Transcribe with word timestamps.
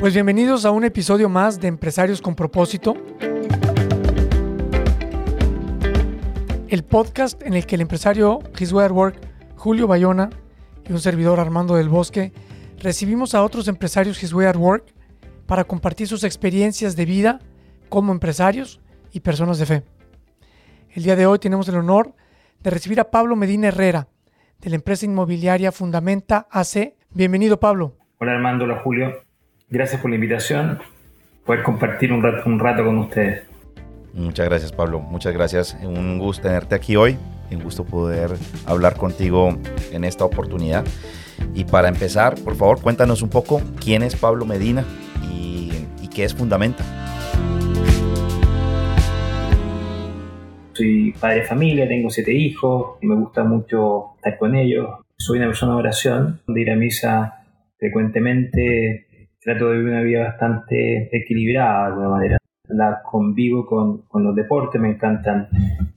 Pues 0.00 0.14
bienvenidos 0.14 0.64
a 0.64 0.70
un 0.70 0.84
episodio 0.84 1.28
más 1.28 1.60
de 1.60 1.68
Empresarios 1.68 2.22
con 2.22 2.34
propósito. 2.34 2.94
El 6.68 6.84
podcast 6.84 7.42
en 7.42 7.52
el 7.52 7.66
que 7.66 7.74
el 7.74 7.82
empresario 7.82 8.38
His 8.58 8.72
Way 8.72 8.86
at 8.86 8.92
Work, 8.92 9.20
Julio 9.56 9.86
Bayona, 9.86 10.30
y 10.88 10.92
un 10.92 11.00
servidor 11.00 11.38
Armando 11.38 11.76
del 11.76 11.90
Bosque, 11.90 12.32
recibimos 12.78 13.34
a 13.34 13.44
otros 13.44 13.68
empresarios 13.68 14.22
His 14.22 14.32
Way 14.32 14.46
at 14.46 14.56
Work 14.56 14.86
para 15.44 15.64
compartir 15.64 16.08
sus 16.08 16.24
experiencias 16.24 16.96
de 16.96 17.04
vida 17.04 17.40
como 17.90 18.10
empresarios 18.10 18.80
y 19.12 19.20
personas 19.20 19.58
de 19.58 19.66
fe. 19.66 19.82
El 20.92 21.02
día 21.02 21.14
de 21.14 21.26
hoy 21.26 21.38
tenemos 21.38 21.68
el 21.68 21.76
honor 21.76 22.14
de 22.62 22.70
recibir 22.70 23.00
a 23.00 23.10
Pablo 23.10 23.36
Medina 23.36 23.68
Herrera, 23.68 24.08
de 24.60 24.70
la 24.70 24.76
empresa 24.76 25.04
inmobiliaria 25.04 25.72
Fundamenta 25.72 26.48
AC. 26.50 26.94
Bienvenido, 27.10 27.60
Pablo. 27.60 27.98
Hola 28.18 28.32
Armando, 28.32 28.64
hola 28.64 28.80
Julio. 28.82 29.29
Gracias 29.72 30.00
por 30.00 30.10
la 30.10 30.16
invitación, 30.16 30.80
poder 31.46 31.62
compartir 31.62 32.12
un 32.12 32.24
rato, 32.24 32.42
un 32.48 32.58
rato 32.58 32.84
con 32.84 32.98
ustedes. 32.98 33.44
Muchas 34.12 34.48
gracias 34.48 34.72
Pablo, 34.72 34.98
muchas 34.98 35.32
gracias. 35.32 35.78
Un 35.80 36.18
gusto 36.18 36.42
tenerte 36.42 36.74
aquí 36.74 36.96
hoy, 36.96 37.16
un 37.52 37.62
gusto 37.62 37.84
poder 37.84 38.32
hablar 38.66 38.96
contigo 38.96 39.56
en 39.92 40.02
esta 40.02 40.24
oportunidad. 40.24 40.84
Y 41.54 41.66
para 41.66 41.86
empezar, 41.86 42.34
por 42.42 42.56
favor, 42.56 42.82
cuéntanos 42.82 43.22
un 43.22 43.30
poco 43.30 43.62
quién 43.80 44.02
es 44.02 44.16
Pablo 44.16 44.44
Medina 44.44 44.84
y, 45.32 45.70
y 46.02 46.08
qué 46.08 46.24
es 46.24 46.34
Fundamenta. 46.34 46.82
Soy 50.72 51.12
padre 51.12 51.42
de 51.42 51.44
familia, 51.44 51.86
tengo 51.86 52.10
siete 52.10 52.34
hijos, 52.34 52.96
me 53.02 53.14
gusta 53.14 53.44
mucho 53.44 54.14
estar 54.16 54.36
con 54.36 54.56
ellos. 54.56 54.88
Soy 55.16 55.38
una 55.38 55.46
persona 55.46 55.74
de 55.74 55.78
oración, 55.78 56.40
de 56.48 56.60
ir 56.60 56.72
a 56.72 56.74
misa 56.74 57.44
frecuentemente 57.78 59.06
trato 59.40 59.70
de 59.70 59.78
vivir 59.78 59.92
una 59.92 60.02
vida 60.02 60.24
bastante 60.24 61.08
equilibrada 61.16 61.80
de 61.80 61.86
alguna 61.86 62.08
manera. 62.08 62.38
La 62.68 63.02
convivo 63.02 63.66
con, 63.66 64.02
con 64.02 64.22
los 64.22 64.34
deportes, 64.34 64.80
me 64.80 64.90
encantan, 64.90 65.48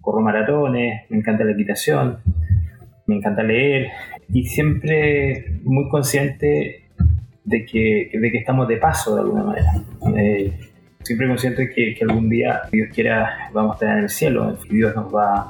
corro 0.01 0.21
maratones, 0.21 1.03
me 1.09 1.17
encanta 1.17 1.43
la 1.43 1.51
equitación, 1.51 2.17
me 3.05 3.17
encanta 3.17 3.43
leer 3.43 3.89
y 4.29 4.45
siempre 4.45 5.59
muy 5.63 5.87
consciente 5.89 6.89
de 7.43 7.65
que, 7.65 8.09
de 8.13 8.31
que 8.31 8.37
estamos 8.37 8.67
de 8.67 8.77
paso 8.77 9.15
de 9.15 9.21
alguna 9.21 9.43
manera. 9.43 9.71
Eh, 10.17 10.53
siempre 11.01 11.27
consciente 11.27 11.69
que, 11.69 11.93
que 11.93 12.05
algún 12.05 12.29
día, 12.29 12.61
Dios 12.71 12.89
quiera, 12.93 13.49
vamos 13.53 13.73
a 13.73 13.75
estar 13.75 13.97
en 13.97 14.03
el 14.03 14.09
cielo, 14.09 14.57
Dios 14.69 14.95
nos 14.95 15.13
va 15.13 15.49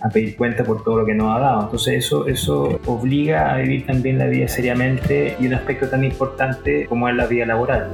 a 0.00 0.08
pedir 0.08 0.36
cuenta 0.36 0.64
por 0.64 0.84
todo 0.84 0.98
lo 0.98 1.06
que 1.06 1.14
nos 1.14 1.36
ha 1.36 1.40
dado. 1.40 1.62
Entonces 1.64 2.04
eso, 2.04 2.26
eso 2.28 2.80
obliga 2.86 3.52
a 3.52 3.58
vivir 3.58 3.86
también 3.86 4.18
la 4.18 4.26
vida 4.26 4.48
seriamente 4.48 5.36
y 5.38 5.46
un 5.46 5.54
aspecto 5.54 5.88
tan 5.88 6.04
importante 6.04 6.86
como 6.86 7.08
es 7.08 7.16
la 7.16 7.26
vida 7.26 7.46
laboral. 7.46 7.90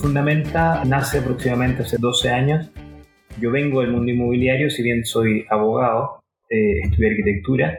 Fundamenta 0.00 0.84
nace 0.84 1.18
aproximadamente 1.18 1.82
hace 1.82 1.96
12 1.98 2.30
años. 2.30 2.70
Yo 3.40 3.50
vengo 3.50 3.80
del 3.82 3.90
mundo 3.90 4.10
inmobiliario, 4.10 4.70
si 4.70 4.82
bien 4.82 5.04
soy 5.04 5.44
abogado, 5.50 6.22
eh, 6.48 6.80
estudié 6.84 7.10
arquitectura 7.10 7.78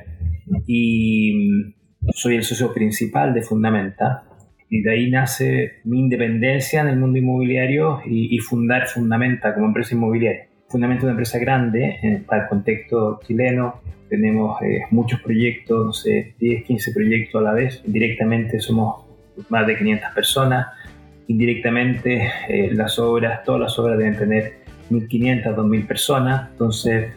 y 0.68 1.34
mm, 1.34 1.74
soy 2.14 2.36
el 2.36 2.44
socio 2.44 2.74
principal 2.74 3.34
de 3.34 3.42
Fundamenta 3.42 4.24
y 4.70 4.82
de 4.82 4.92
ahí 4.92 5.10
nace 5.10 5.76
mi 5.86 6.00
independencia 6.00 6.82
en 6.82 6.90
el 6.90 6.98
mundo 6.98 7.18
inmobiliario 7.18 8.02
y, 8.06 8.38
fundar 8.40 8.88
Fundamenta 8.88 9.54
como 9.54 9.68
empresa 9.68 9.96
inmobiliaria. 9.96 10.48
Fundamenta 10.68 11.02
es 11.02 11.04
una 11.04 11.12
empresa 11.12 11.40
grande 11.40 12.24
para 12.26 12.44
el 12.44 12.50
contexto 12.50 13.20
chileno. 13.26 13.82
Tenemos 14.10 14.62
eh, 14.62 14.82
muchos 14.92 15.22
proyectos, 15.22 15.86
no 15.86 15.94
sé, 15.94 16.34
10, 16.40 16.66
15 16.66 16.92
proyectos 16.94 17.42
a 17.42 17.44
la 17.44 17.54
vez. 17.54 17.82
Directamente 17.86 18.60
somos 18.60 19.06
más 19.50 19.66
de 19.66 19.78
500 19.78 20.12
personas. 20.14 20.68
Indirectamente 21.28 22.30
eh, 22.50 22.70
las 22.74 23.00
obras, 23.00 23.44
todas 23.44 23.62
las 23.62 23.80
obras 23.80 23.98
deben 23.98 24.18
tener 24.18 24.67
1.500, 24.90 25.56
2.000 25.56 25.88
personas. 25.88 26.50
Entonces 26.52 27.12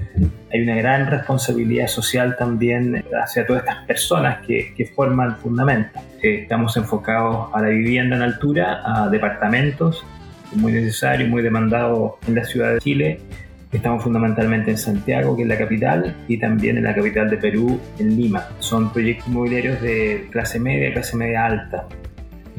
hay 0.52 0.62
una 0.62 0.76
gran 0.76 1.06
responsabilidad 1.06 1.86
social 1.86 2.36
también 2.36 3.04
hacia 3.22 3.46
todas 3.46 3.62
estas 3.62 3.84
personas 3.86 4.44
que, 4.46 4.74
que 4.76 4.86
forman 4.86 5.36
Fundamenta. 5.36 6.02
Eh, 6.22 6.42
estamos 6.42 6.76
enfocados 6.76 7.48
a 7.54 7.62
la 7.62 7.68
vivienda 7.68 8.16
en 8.16 8.22
altura, 8.22 8.82
a 8.84 9.08
departamentos, 9.08 10.04
muy 10.52 10.72
necesario, 10.72 11.26
muy 11.28 11.42
demandado 11.42 12.18
en 12.26 12.34
la 12.34 12.44
ciudad 12.44 12.74
de 12.74 12.80
Chile. 12.80 13.20
Estamos 13.72 14.02
fundamentalmente 14.02 14.72
en 14.72 14.78
Santiago, 14.78 15.36
que 15.36 15.42
es 15.42 15.48
la 15.48 15.56
capital, 15.56 16.16
y 16.26 16.38
también 16.38 16.76
en 16.76 16.84
la 16.84 16.94
capital 16.94 17.30
de 17.30 17.36
Perú, 17.36 17.80
en 18.00 18.16
Lima. 18.16 18.48
Son 18.58 18.92
proyectos 18.92 19.28
inmobiliarios 19.28 19.80
de 19.80 20.28
clase 20.32 20.58
media, 20.58 20.92
clase 20.92 21.16
media 21.16 21.46
alta. 21.46 21.86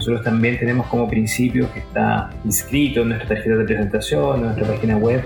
Nosotros 0.02 0.24
también 0.24 0.58
tenemos 0.58 0.88
como 0.88 1.08
principio 1.08 1.72
que 1.72 1.82
está 1.82 2.32
inscrito 2.44 3.04
en 3.04 3.10
nuestra 3.10 3.36
tarjeta 3.36 3.56
de 3.56 3.66
presentación, 3.66 4.38
en 4.38 4.46
nuestra 4.46 4.66
página 4.66 4.98
web, 4.98 5.24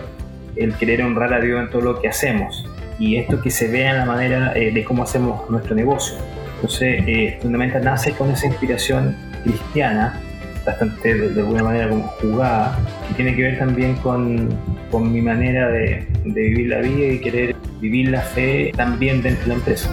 el 0.58 0.74
querer 0.74 1.02
honrar 1.02 1.34
a 1.34 1.40
Dios 1.40 1.62
en 1.62 1.70
todo 1.70 1.80
lo 1.80 2.02
que 2.02 2.10
hacemos. 2.10 2.66
Y 3.00 3.16
esto 3.16 3.42
que 3.42 3.50
se 3.52 3.70
vea 3.70 3.92
en 3.92 4.00
la 4.00 4.06
manera 4.06 4.52
eh, 4.54 4.74
de 4.74 4.84
cómo 4.84 5.04
hacemos 5.04 5.50
nuestro 5.50 5.76
negocio. 5.76 6.18
Entonces, 6.56 7.06
eh, 7.08 7.40
nace 7.82 8.12
con 8.12 8.32
esa 8.32 8.48
inspiración 8.48 9.16
cristiana, 9.46 10.20
bastante 10.66 11.14
de, 11.14 11.40
alguna 11.40 11.64
manera 11.64 11.88
como 11.88 12.04
jugada, 12.20 12.78
y 13.10 13.14
tiene 13.14 13.34
que 13.34 13.44
ver 13.44 13.58
también 13.58 13.96
con, 13.96 14.50
con 14.92 15.10
mi 15.14 15.22
manera 15.22 15.70
de, 15.70 16.06
de 16.26 16.42
vivir 16.42 16.68
la 16.68 16.80
vida 16.80 17.14
y 17.14 17.20
querer 17.20 17.56
vivir 17.80 18.10
la 18.10 18.20
fe 18.20 18.74
también 18.76 19.22
dentro 19.22 19.44
de 19.44 19.48
la 19.48 19.54
empresa. 19.54 19.90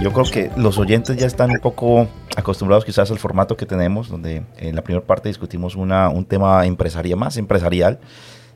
Yo 0.00 0.12
creo 0.12 0.24
que 0.24 0.50
los 0.56 0.78
oyentes 0.78 1.16
ya 1.16 1.26
están 1.26 1.50
un 1.50 1.58
poco 1.58 2.08
acostumbrados 2.36 2.84
quizás 2.84 3.10
al 3.10 3.18
formato 3.18 3.56
que 3.56 3.66
tenemos, 3.66 4.08
donde 4.08 4.42
en 4.56 4.74
la 4.74 4.82
primera 4.82 5.04
parte 5.04 5.28
discutimos 5.28 5.76
una, 5.76 6.08
un 6.08 6.24
tema 6.24 6.64
empresarial, 6.66 7.18
más 7.18 7.36
empresarial, 7.36 7.98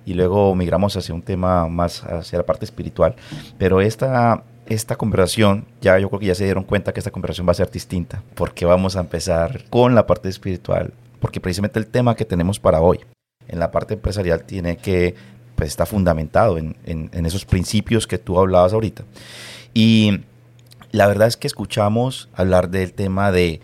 y 0.07 0.15
luego 0.15 0.55
migramos 0.55 0.97
hacia 0.97 1.15
un 1.15 1.23
tema 1.23 1.69
más 1.69 2.03
hacia 2.05 2.39
la 2.39 2.47
parte 2.47 2.65
espiritual. 2.65 3.15
Pero 3.59 3.81
esta, 3.81 4.45
esta 4.67 4.97
conversación, 4.97 5.67
ya 5.81 5.99
yo 5.99 6.09
creo 6.09 6.21
que 6.21 6.27
ya 6.27 6.35
se 6.35 6.45
dieron 6.45 6.65
cuenta 6.65 6.93
que 6.93 7.01
esta 7.01 7.11
conversación 7.11 7.47
va 7.47 7.53
a 7.53 7.55
ser 7.55 7.71
distinta, 7.71 8.23
porque 8.35 8.65
vamos 8.65 8.97
a 8.97 9.01
empezar 9.01 9.65
con 9.69 9.95
la 9.95 10.07
parte 10.07 10.29
espiritual, 10.31 10.95
porque 11.21 11.41
precisamente 11.41 11.79
el 11.79 11.87
tema 11.87 12.15
que 12.17 12.25
tenemos 12.25 12.59
para 12.59 12.81
hoy 12.81 13.01
en 13.49 13.59
la 13.59 13.71
parte 13.71 13.95
empresarial 13.95 14.45
tiene 14.45 14.79
que, 14.79 15.15
pues 15.57 15.69
está 15.69 15.85
fundamentado 15.85 16.57
en, 16.57 16.77
en, 16.87 17.11
en 17.13 17.27
esos 17.27 17.45
principios 17.45 18.07
que 18.07 18.17
tú 18.17 18.39
hablabas 18.39 18.73
ahorita. 18.73 19.05
Y 19.75 20.21
la 20.95 21.09
verdad 21.09 21.27
es 21.27 21.37
que 21.37 21.49
escuchamos 21.49 22.29
hablar 22.35 22.71
del 22.71 22.93
tema 22.93 23.33
de, 23.33 23.61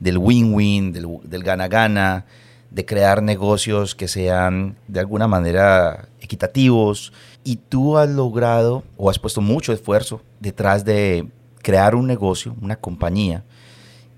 del 0.00 0.18
win-win, 0.18 0.92
del 0.92 1.44
gana-gana, 1.44 2.26
de 2.70 2.84
crear 2.84 3.22
negocios 3.22 3.94
que 3.94 4.08
sean 4.08 4.76
de 4.88 4.98
alguna 4.98 5.28
manera 5.28 6.08
equitativos. 6.20 7.12
Y 7.44 7.56
tú 7.56 7.98
has 7.98 8.08
logrado 8.08 8.82
o 8.96 9.08
has 9.08 9.20
puesto 9.20 9.40
mucho 9.40 9.72
esfuerzo 9.72 10.22
detrás 10.40 10.84
de 10.84 11.28
crear 11.62 11.94
un 11.94 12.08
negocio, 12.08 12.56
una 12.60 12.74
compañía 12.74 13.44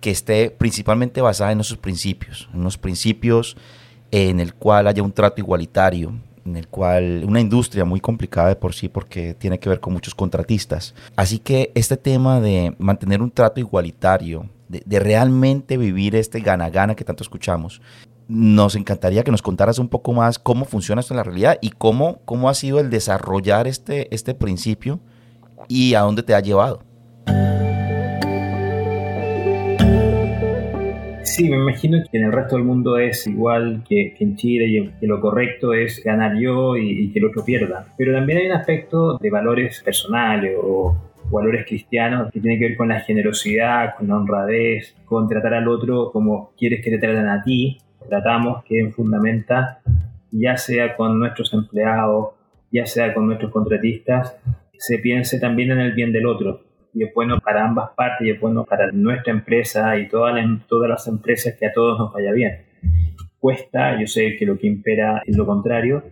que 0.00 0.10
esté 0.10 0.50
principalmente 0.50 1.20
basada 1.20 1.52
en 1.52 1.60
esos 1.60 1.76
principios, 1.76 2.49
en 2.55 2.60
unos 2.60 2.78
principios 2.78 3.58
en 4.10 4.40
el 4.40 4.55
cual 4.55 4.87
haya 4.87 5.02
un 5.02 5.12
trato 5.12 5.38
igualitario, 5.38 6.14
en 6.44 6.56
el 6.56 6.69
cual 6.69 7.25
una 7.26 7.41
industria 7.41 7.85
muy 7.85 8.00
complicada 8.00 8.49
de 8.49 8.56
por 8.56 8.75
sí 8.75 8.88
porque 8.88 9.35
tiene 9.35 9.58
que 9.58 9.69
ver 9.69 9.81
con 9.81 9.93
muchos 9.93 10.14
contratistas. 10.14 10.94
Así 11.17 11.38
que 11.38 11.73
este 11.75 11.96
tema 11.96 12.41
de 12.41 12.75
mantener 12.79 13.23
un 13.23 13.31
trato 13.31 13.61
igualitario, 13.61 14.49
de, 14.69 14.99
realmente 14.99 15.76
vivir 15.76 16.17
este 16.17 16.41
gana-gana 16.41 16.94
que 16.94 17.05
tanto 17.05 17.23
escuchamos, 17.23 17.81
nos 18.26 18.75
encantaría 18.75 19.23
que 19.23 19.31
nos 19.31 19.43
contaras 19.43 19.79
un 19.79 19.88
poco 19.88 20.12
más 20.12 20.38
cómo 20.38 20.64
funciona 20.64 21.00
esto 21.00 21.14
en 21.14 21.19
la 21.19 21.25
realidad 21.25 21.58
y 21.61 21.70
cómo, 21.70 22.20
cómo 22.25 22.49
ha 22.49 22.55
sido 22.55 22.81
el 22.81 22.91
desarrollar 22.91 23.67
este, 23.67 24.12
este 24.14 24.35
principio 24.35 25.00
y 25.69 25.94
a 25.94 26.00
dónde 26.00 26.23
te 26.23 26.35
ha 26.35 26.41
llevado. 26.41 26.82
Sí, 31.34 31.50
me 31.50 31.56
imagino 31.56 31.98
que 32.00 32.16
en 32.16 32.26
el 32.26 32.32
resto 32.32 32.54
del 32.54 32.64
mundo 32.64 32.96
es 32.96 33.26
igual 33.26 33.82
que, 33.88 34.14
en 34.20 34.36
Chile 34.36 34.66
y 34.69 34.88
que 35.00 35.06
lo 35.08 35.20
correcto 35.20 35.75
es 35.75 36.00
ganar 36.04 36.38
yo 36.38 36.76
y, 36.76 37.10
que 37.10 37.19
el 37.19 37.25
otro 37.25 37.44
pierda. 37.44 37.92
Pero 37.98 38.12
también 38.12 38.38
hay 38.38 38.46
un 38.46 38.52
aspecto 38.52 39.19
de 39.19 39.31
valores 39.31 39.82
personales 39.82 40.56
o 40.62 40.96
valores 41.32 41.66
cristianos 41.66 42.31
que 42.31 42.38
tiene 42.38 42.56
que 42.56 42.69
ver 42.69 42.76
con 42.76 42.86
la 42.86 43.00
generosidad, 43.00 43.96
con 43.96 44.06
la 44.06 44.16
honradez, 44.16 44.94
con 45.06 45.26
tratar 45.26 45.54
al 45.54 45.66
otro 45.66 46.12
como 46.12 46.52
quieres 46.56 46.84
que 46.84 46.92
te 46.92 46.98
traten 46.98 47.26
a 47.26 47.42
ti. 47.42 47.78
Tratamos 48.08 48.62
que 48.62 48.78
en 48.78 48.92
Fundamenta, 48.92 49.81
ya 50.31 50.56
sea 50.56 50.94
con 50.94 51.19
nuestros 51.19 51.52
empleados, 51.52 52.28
ya 52.70 52.86
sea 52.86 53.12
con 53.12 53.26
nuestros 53.26 53.50
contratistas, 53.50 54.36
se 54.78 54.98
piense 54.98 55.40
también 55.40 55.72
en 55.72 55.81
el 55.81 55.94
bien 55.94 56.12
del 56.12 56.26
otro 56.26 56.63
y 56.94 57.05
es 57.05 57.12
bueno 57.12 57.38
para 57.41 57.64
ambas 57.67 57.91
partes 57.96 58.26
y 58.26 58.31
es 58.31 58.41
bueno 58.41 58.64
para 58.64 58.91
nuestra 58.93 59.32
empresa 59.32 59.99
y 59.99 60.08
todas 60.08 60.35
las, 60.35 60.67
todas 60.69 60.88
las 60.88 61.06
empresas 61.08 61.55
que 61.58 61.67
a 61.67 61.73
todos 61.73 61.99
nos 61.99 62.12
vaya 62.12 62.32
bien. 62.32 62.64
Cuesta, 63.38 64.00
yo 64.00 64.06
sé 64.06 64.37
que 64.38 64.46
lo 64.46 64.56
que 64.56 64.69
impera 64.69 65.23
es 65.26 65.37
lo 65.37 65.44
contrario, 65.44 66.05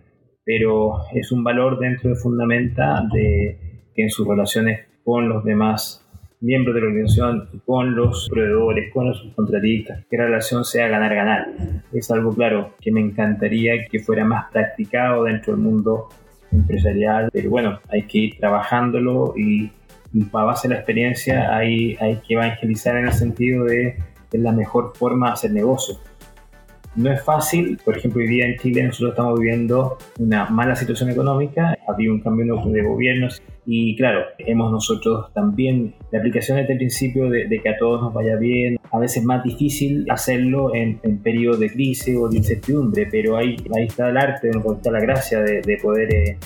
pero 0.43 1.05
es 1.13 1.31
un 1.31 1.43
valor 1.43 1.79
dentro 1.79 2.09
de 2.09 2.15
Fundamenta 2.15 3.01
de 3.11 3.89
que 3.95 4.03
en 4.03 4.09
sus 4.09 4.27
relaciones 4.27 4.87
con 5.03 5.29
los 5.29 5.43
demás 5.43 6.03
miembros 6.41 6.75
de 6.75 6.81
la 6.81 6.87
organización, 6.87 7.49
con 7.65 7.95
los 7.95 8.27
proveedores, 8.29 8.93
con 8.93 9.07
los 9.07 9.17
subcontratistas, 9.17 10.05
que 10.09 10.17
la 10.17 10.25
relación 10.25 10.65
sea 10.65 10.89
ganar-ganar. 10.89 11.47
Es 11.93 12.11
algo, 12.11 12.35
claro, 12.35 12.75
que 12.81 12.91
me 12.91 12.99
encantaría 12.99 13.85
que 13.89 13.99
fuera 13.99 14.25
más 14.25 14.51
practicado 14.51 15.23
dentro 15.23 15.53
del 15.53 15.63
mundo 15.63 16.09
empresarial, 16.51 17.29
pero 17.31 17.49
bueno, 17.49 17.79
hay 17.89 18.03
que 18.03 18.17
ir 18.17 18.37
trabajándolo 18.37 19.33
y 19.37 19.71
a 20.33 20.43
base 20.43 20.67
de 20.67 20.73
la 20.73 20.79
experiencia 20.79 21.55
hay, 21.55 21.95
hay 21.99 22.17
que 22.27 22.35
evangelizar 22.35 22.97
en 22.97 23.05
el 23.05 23.13
sentido 23.13 23.65
de 23.65 23.97
es 24.31 24.41
la 24.41 24.51
mejor 24.51 24.93
forma 24.95 25.27
de 25.27 25.33
hacer 25.33 25.51
negocio. 25.51 25.95
No 26.95 27.11
es 27.11 27.23
fácil, 27.23 27.79
por 27.83 27.97
ejemplo, 27.97 28.21
hoy 28.21 28.27
día 28.27 28.45
en 28.45 28.57
Chile 28.59 28.83
nosotros 28.83 29.11
estamos 29.11 29.39
viviendo 29.39 29.97
una 30.19 30.45
mala 30.45 30.75
situación 30.75 31.09
económica, 31.09 31.75
ha 31.87 31.91
habido 31.91 32.13
un 32.13 32.19
cambio 32.19 32.45
de 32.67 32.83
gobiernos 32.83 33.41
y 33.65 33.95
claro, 33.95 34.25
hemos 34.37 34.71
nosotros 34.71 35.33
también 35.33 35.95
la 36.11 36.19
aplicación 36.19 36.57
desde 36.57 36.73
el 36.73 36.77
principio 36.77 37.29
de, 37.31 37.47
que 37.49 37.69
a 37.69 37.77
todos 37.79 37.99
nos 37.99 38.13
vaya 38.13 38.35
bien, 38.35 38.77
a 38.91 38.99
veces 38.99 39.23
más 39.23 39.43
difícil 39.43 40.05
hacerlo 40.11 40.75
en, 40.75 40.99
en 41.01 41.17
periodos 41.17 41.59
de 41.61 41.71
crisis 41.71 42.15
o 42.15 42.29
de 42.29 42.37
incertidumbre, 42.37 43.07
pero 43.09 43.37
ahí, 43.37 43.55
ahí 43.75 43.85
está 43.85 44.09
el 44.09 44.17
arte, 44.17 44.51
está 44.51 44.91
la 44.91 44.99
gracia 44.99 45.39
de, 45.39 45.61
de 45.61 45.77
poder 45.81 46.13
eh, 46.13 46.37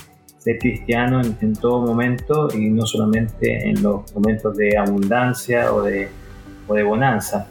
ser 0.48 0.58
cristiano 0.58 1.20
en, 1.20 1.52
todo 1.54 1.84
momento 1.84 2.48
y 2.54 2.70
no 2.70 2.86
solamente 2.86 3.68
en 3.68 3.82
los 3.82 4.14
momentos 4.14 4.56
de 4.56 4.78
abundancia 4.78 5.72
o 5.74 5.82
de, 5.82 6.08
o 6.66 6.74
de 6.74 6.82
bonanza. 6.82 7.46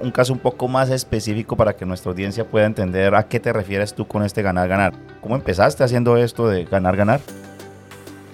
Un 0.00 0.10
caso 0.10 0.32
un 0.32 0.38
poco 0.38 0.66
más 0.66 0.88
específico 0.88 1.56
para 1.56 1.76
que 1.76 1.84
nuestra 1.84 2.10
audiencia 2.10 2.46
pueda 2.46 2.64
entender 2.64 3.14
a 3.14 3.28
qué 3.28 3.38
te 3.38 3.52
refieres 3.52 3.92
tú 3.92 4.06
con 4.06 4.22
este 4.22 4.40
ganar-ganar. 4.40 4.94
¿Cómo 5.20 5.36
empezaste 5.36 5.84
haciendo 5.84 6.16
esto 6.16 6.48
de 6.48 6.64
ganar-ganar? 6.64 7.20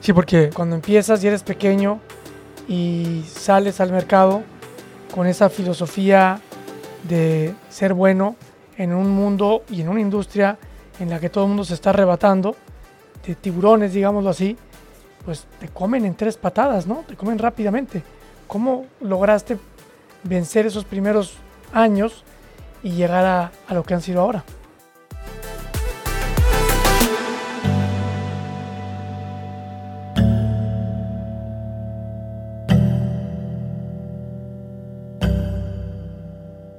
Sí, 0.00 0.12
porque 0.12 0.50
cuando 0.54 0.76
empiezas 0.76 1.24
y 1.24 1.26
eres 1.26 1.42
pequeño 1.42 1.98
y 2.68 3.24
sales 3.26 3.80
al 3.80 3.90
mercado 3.90 4.42
con 5.12 5.26
esa 5.26 5.50
filosofía 5.50 6.40
de 7.08 7.52
ser 7.68 7.94
bueno 7.94 8.36
en 8.76 8.92
un 8.92 9.10
mundo 9.10 9.64
y 9.68 9.80
en 9.80 9.88
una 9.88 10.00
industria 10.00 10.56
en 11.00 11.10
la 11.10 11.18
que 11.18 11.30
todo 11.30 11.44
el 11.44 11.48
mundo 11.48 11.64
se 11.64 11.74
está 11.74 11.90
arrebatando, 11.90 12.54
tiburones, 13.34 13.92
digámoslo 13.92 14.30
así, 14.30 14.56
pues 15.24 15.46
te 15.58 15.68
comen 15.68 16.04
en 16.04 16.14
tres 16.14 16.36
patadas, 16.36 16.86
¿no? 16.86 17.04
Te 17.08 17.16
comen 17.16 17.38
rápidamente. 17.38 18.02
¿Cómo 18.46 18.86
lograste 19.00 19.58
vencer 20.22 20.66
esos 20.66 20.84
primeros 20.84 21.36
años 21.72 22.24
y 22.82 22.90
llegar 22.92 23.24
a, 23.24 23.50
a 23.66 23.74
lo 23.74 23.82
que 23.82 23.94
han 23.94 24.02
sido 24.02 24.20
ahora? 24.20 24.44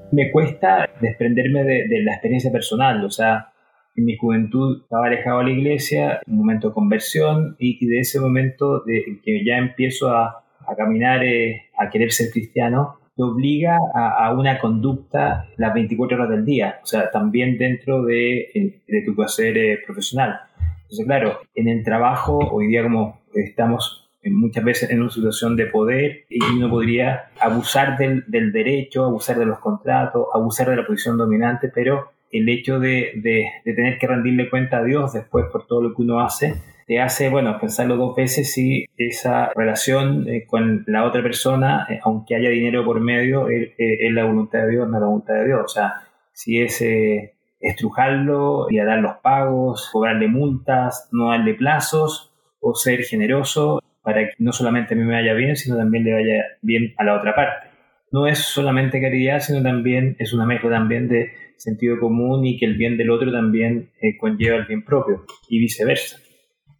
Me 0.09 0.31
cuesta 0.31 0.89
desprenderme 1.01 1.63
de, 1.63 1.87
de 1.89 2.01
la 2.01 2.13
experiencia 2.13 2.51
personal, 2.51 3.03
o 3.03 3.09
sea, 3.11 3.51
en 3.97 4.05
mi 4.05 4.15
juventud 4.15 4.83
estaba 4.83 5.07
alejado 5.07 5.39
de 5.39 5.45
la 5.45 5.51
iglesia, 5.51 6.21
un 6.27 6.37
momento 6.37 6.69
de 6.69 6.73
conversión 6.75 7.55
y, 7.59 7.85
de 7.85 7.99
ese 7.99 8.19
momento 8.19 8.81
de 8.81 9.19
que 9.23 9.43
ya 9.43 9.57
empiezo 9.57 10.09
a, 10.09 10.45
a 10.65 10.75
caminar, 10.75 11.23
eh, 11.23 11.63
a 11.77 11.89
querer 11.89 12.11
ser 12.11 12.29
cristiano, 12.31 12.99
te 13.15 13.23
obliga 13.23 13.79
a, 13.95 14.27
a, 14.27 14.33
una 14.33 14.59
conducta 14.59 15.47
las 15.57 15.73
24 15.73 16.15
horas 16.15 16.29
del 16.29 16.45
día, 16.45 16.79
o 16.83 16.85
sea, 16.85 17.09
también 17.09 17.57
dentro 17.57 18.03
de, 18.05 18.81
de 18.87 19.01
tu 19.03 19.15
quehacer 19.15 19.57
eh, 19.57 19.79
profesional. 19.83 20.41
Entonces, 20.83 21.05
claro, 21.05 21.39
en 21.55 21.67
el 21.67 21.83
trabajo, 21.83 22.37
hoy 22.37 22.67
día 22.67 22.83
como 22.83 23.21
estamos 23.33 24.07
muchas 24.23 24.63
veces 24.63 24.89
en 24.91 25.01
una 25.01 25.09
situación 25.09 25.55
de 25.55 25.65
poder 25.67 26.25
y 26.29 26.43
uno 26.43 26.69
podría 26.69 27.29
abusar 27.39 27.97
del, 27.97 28.25
del 28.27 28.51
derecho, 28.51 29.05
abusar 29.05 29.39
de 29.39 29.45
los 29.45 29.59
contratos, 29.59 30.27
abusar 30.33 30.69
de 30.69 30.75
la 30.75 30.85
posición 30.85 31.17
dominante, 31.17 31.71
pero 31.73 32.11
el 32.31 32.49
hecho 32.49 32.79
de, 32.79 33.13
de, 33.15 33.73
tener 33.73 33.97
que 33.97 34.07
rendirle 34.07 34.49
cuenta 34.49 34.77
a 34.77 34.83
Dios 34.83 35.13
después 35.13 35.45
por 35.51 35.67
todo 35.67 35.81
lo 35.81 35.95
que 35.95 36.01
uno 36.01 36.19
hace, 36.19 36.55
te 36.85 37.01
hace, 37.01 37.29
bueno, 37.29 37.59
pensarlo 37.59 37.97
dos 37.97 38.15
veces 38.15 38.53
si 38.53 38.85
esa 38.97 39.51
relación 39.55 40.27
eh, 40.29 40.45
con 40.45 40.83
la 40.87 41.05
otra 41.05 41.21
persona, 41.21 41.85
eh, 41.89 41.99
aunque 42.03 42.35
haya 42.35 42.49
dinero 42.49 42.85
por 42.85 43.01
medio, 43.01 43.49
es, 43.49 43.71
la 44.11 44.23
voluntad 44.23 44.59
de 44.59 44.71
Dios, 44.71 44.89
no 44.89 44.99
la 44.99 45.05
voluntad 45.05 45.33
de 45.33 45.45
Dios. 45.45 45.61
O 45.63 45.67
sea, 45.67 45.93
si 46.31 46.61
es 46.61 46.81
eh, 46.81 47.33
estrujarlo 47.59 48.67
y 48.69 48.79
a 48.79 48.85
dar 48.85 48.99
los 48.99 49.17
pagos, 49.17 49.89
cobrarle 49.91 50.27
multas, 50.27 51.09
no 51.11 51.31
darle 51.31 51.55
plazos, 51.55 52.31
o 52.59 52.75
ser 52.75 53.03
generoso 53.03 53.81
para 54.01 54.27
que 54.27 54.35
no 54.39 54.51
solamente 54.51 54.93
a 54.93 54.97
mí 54.97 55.03
me 55.03 55.13
vaya 55.13 55.33
bien, 55.33 55.55
sino 55.55 55.77
también 55.77 56.03
le 56.03 56.13
vaya 56.13 56.43
bien 56.61 56.93
a 56.97 57.03
la 57.03 57.15
otra 57.15 57.35
parte. 57.35 57.67
No 58.11 58.27
es 58.27 58.39
solamente 58.39 59.01
caridad, 59.01 59.39
sino 59.39 59.61
también 59.61 60.15
es 60.19 60.33
una 60.33 60.45
mezcla 60.45 60.69
también 60.69 61.07
de 61.09 61.31
sentido 61.57 61.99
común 61.99 62.45
y 62.45 62.57
que 62.57 62.65
el 62.65 62.77
bien 62.77 62.97
del 62.97 63.09
otro 63.09 63.31
también 63.31 63.91
eh, 64.01 64.17
conlleva 64.17 64.57
el 64.57 64.65
bien 64.65 64.83
propio 64.83 65.25
y 65.49 65.59
viceversa. 65.59 66.17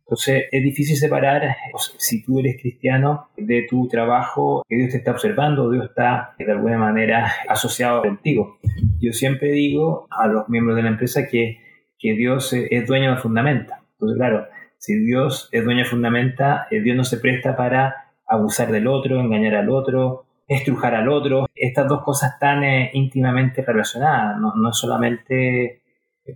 Entonces 0.07 0.45
es 0.51 0.63
difícil 0.63 0.95
separar 0.95 1.57
si 1.97 2.24
tú 2.24 2.39
eres 2.39 2.62
cristiano 2.62 3.27
de 3.35 3.68
tu 3.69 3.89
trabajo, 3.89 4.63
que 4.66 4.78
Dios 4.78 4.92
te 4.92 4.99
está 4.99 5.11
observando, 5.11 5.69
Dios 5.69 5.90
está 5.90 6.33
de 6.40 6.49
alguna 6.49 6.78
manera 6.78 7.30
asociado 7.49 8.01
contigo. 8.04 8.57
Yo 9.01 9.11
siempre 9.11 9.51
digo 9.51 10.07
a 10.09 10.28
los 10.28 10.47
miembros 10.47 10.78
de 10.78 10.83
la 10.83 10.90
empresa 10.90 11.28
que, 11.28 11.57
que 11.99 12.13
Dios 12.13 12.54
es 12.54 12.87
dueño 12.87 13.11
de 13.11 13.18
Fundamenta. 13.18 13.83
Entonces, 13.94 14.18
claro, 14.18 14.47
si 14.78 14.95
Dios 14.97 15.49
es 15.51 15.66
dueño 15.66 15.80
de 15.80 15.90
Fundamenta, 15.90 16.68
eh, 16.71 16.80
Dios 16.80 16.95
no 16.95 17.04
se 17.04 17.18
presta 17.18 17.57
para 17.57 18.13
abusar 18.25 18.71
del 18.71 18.87
otro, 18.87 19.19
engañar 19.19 19.56
al 19.56 19.69
otro, 19.69 20.26
estrujar 20.47 20.95
al 20.95 21.09
otro. 21.09 21.47
Estas 21.54 21.87
dos 21.87 22.04
cosas 22.04 22.33
están 22.33 22.63
eh, 22.63 22.89
íntimamente 22.94 23.61
relacionadas, 23.61 24.39
no, 24.39 24.54
no 24.56 24.73
solamente 24.73 25.81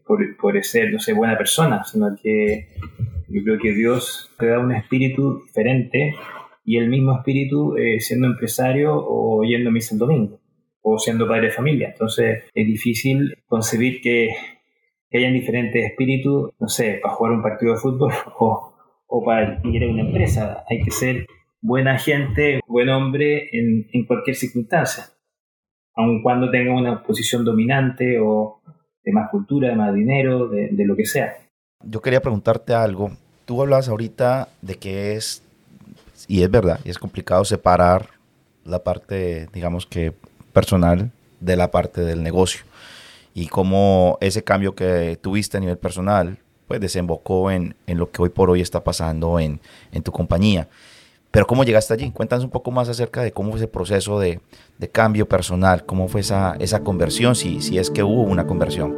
por, 0.06 0.20
por, 0.38 0.63
ser, 0.63 0.91
no 0.91 1.00
sé, 1.00 1.13
buena 1.13 1.38
persona, 1.38 1.84
sino 1.84 2.15
que 2.22 2.68
yo 3.27 3.44
creo 3.44 3.60
que 3.60 3.74
Dios 3.74 4.30
te 4.38 4.48
da 4.48 4.60
un 4.60 4.72
espíritu 4.74 5.41
diferente 5.44 6.15
y 6.63 6.77
el 6.77 6.89
mismo 6.89 7.15
espíritu 7.18 7.75
eh, 7.77 8.00
siendo 8.00 8.27
empresario 8.27 8.94
o 8.96 9.44
yendo 9.44 9.70
a 9.70 9.74
misa 9.74 9.96
el 9.96 10.00
domingo 10.00 10.39
o 10.82 10.98
siendo 10.98 11.27
padre 11.27 11.48
de 11.48 11.51
familia. 11.51 11.89
Entonces 11.89 12.44
es 12.53 12.68
difícil 12.68 13.36
concebir 13.48 14.01
que, 14.01 14.30
que 15.10 15.18
hayan 15.18 15.34
diferentes 15.34 15.86
espíritus, 15.86 16.51
no 16.60 16.68
sé, 16.68 17.00
para 17.01 17.15
jugar 17.15 17.34
un 17.34 17.44
partido 17.44 17.74
de 17.74 17.80
fútbol 17.80 18.13
o, 18.39 18.74
o 19.08 19.24
para 19.24 19.60
ir 19.63 19.84
a 19.84 19.88
una 19.88 20.01
empresa. 20.01 20.63
Hay 20.70 20.82
que 20.82 20.91
ser 20.91 21.27
buena 21.62 21.98
gente, 21.98 22.60
buen 22.68 22.89
hombre 22.89 23.50
en, 23.51 23.88
en 23.94 24.06
cualquier 24.06 24.36
circunstancia, 24.36 25.06
aun 25.96 26.22
cuando 26.24 26.50
tenga 26.50 26.74
una 26.74 27.03
posición 27.03 27.46
dominante 27.46 28.20
o 28.20 28.62
de 29.03 29.12
más 29.12 29.30
cultura, 29.30 29.70
de 29.70 29.75
más 29.75 29.94
dinero, 29.94 30.48
de, 30.48 30.70
de 30.72 30.86
lo 30.86 30.96
que 30.96 31.06
sea. 31.06 31.38
Yo 31.84 32.01
quería 32.01 32.22
preguntarte 32.22 32.74
algo. 32.74 33.12
Tú 33.46 33.62
hablas 33.62 33.89
ahorita 33.89 34.50
de 34.62 34.75
que 34.75 35.15
es, 35.15 35.44
y 36.27 36.44
es 36.44 36.51
verdad, 36.51 36.80
y 36.84 36.89
es 36.89 37.00
complicado 37.00 37.46
separar 37.46 38.10
la 38.63 38.84
parte, 38.84 39.48
digamos 39.53 39.86
que 39.86 40.13
personal 40.53 41.12
de 41.39 41.56
la 41.56 41.72
parte 41.72 42.01
del 42.01 42.24
negocio. 42.24 42.63
Y 43.34 43.48
cómo 43.48 44.18
ese 44.22 44.44
cambio 44.44 44.75
que 44.75 45.18
tuviste 45.22 45.58
a 45.58 45.60
nivel 45.60 45.77
personal, 45.77 46.38
pues 46.68 46.80
desembocó 46.80 47.50
en, 47.50 47.75
en 47.88 47.98
lo 47.98 48.12
que 48.12 48.22
hoy 48.22 48.30
por 48.30 48.50
hoy 48.50 48.62
está 48.62 48.84
pasando 48.84 49.39
en, 49.39 49.60
en 49.91 50.03
tu 50.03 50.12
compañía. 50.12 50.68
Pero 51.32 51.48
¿cómo 51.48 51.64
llegaste 51.64 51.94
allí? 51.94 52.12
Cuéntanos 52.12 52.44
un 52.44 52.52
poco 52.52 52.72
más 52.72 52.90
acerca 52.90 53.24
de 53.24 53.32
cómo 53.32 53.52
fue 53.52 53.60
ese 53.60 53.70
proceso 53.70 54.20
de, 54.20 54.42
de 54.78 54.90
cambio 54.90 55.30
personal, 55.30 55.86
cómo 55.86 56.10
fue 56.10 56.20
esa, 56.20 56.58
esa 56.60 56.84
conversión, 56.84 57.36
si, 57.36 57.62
si 57.62 57.78
es 57.78 57.90
que 57.90 58.04
hubo 58.04 58.24
una 58.24 58.46
conversión. 58.46 58.94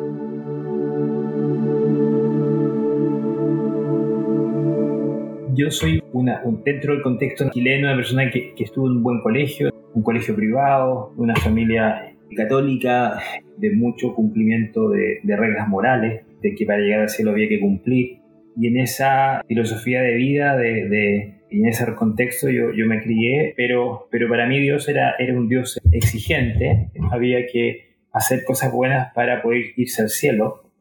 Yo 5.56 5.70
soy 5.70 6.02
una, 6.12 6.42
dentro 6.66 6.94
del 6.94 7.04
contexto 7.04 7.52
chileno, 7.52 7.88
una 7.88 7.96
persona 7.96 8.32
que, 8.32 8.56
que 8.56 8.64
estuvo 8.64 8.88
en 8.88 8.98
un 8.98 9.04
buen 9.04 9.22
colegio, 9.22 9.72
un 9.94 10.02
colegio 10.02 10.36
privado, 10.36 11.14
una 11.18 11.36
familia 11.36 12.16
católica 12.36 13.20
de 13.58 13.76
mucho 13.76 14.16
cumplimiento 14.16 14.90
de, 14.90 15.20
de, 15.22 15.38
reglas 15.38 15.70
morales, 15.70 16.24
de 16.42 16.56
que 16.56 16.66
para 16.66 16.80
llegar 16.80 17.02
al 17.02 17.10
cielo 17.10 17.30
había 17.30 17.48
que 17.48 17.60
cumplir. 17.60 18.18
Y 18.58 18.68
en 18.68 18.78
esa 18.78 19.44
filosofía 19.48 20.02
de 20.02 20.16
vida, 20.16 20.58
de, 20.58 20.90
de 20.90 21.43
en 21.60 21.68
ese 21.68 21.86
contexto 21.96 22.50
yo, 22.50 22.72
yo 22.76 22.86
me 22.86 23.02
crié, 23.02 23.54
pero, 23.56 24.08
pero 24.12 24.28
para 24.30 24.48
mí 24.48 24.60
Dios 24.60 24.88
era, 24.88 25.16
era 25.20 25.34
un 25.36 25.48
Dios 25.48 25.80
exigente, 25.92 26.90
había 27.12 27.46
que 27.46 27.94
hacer 28.12 28.44
cosas 28.44 28.72
buenas 28.72 29.14
para 29.14 29.42
poder 29.42 29.74
irse 29.76 30.02
al 30.02 30.10
cielo. 30.10 30.72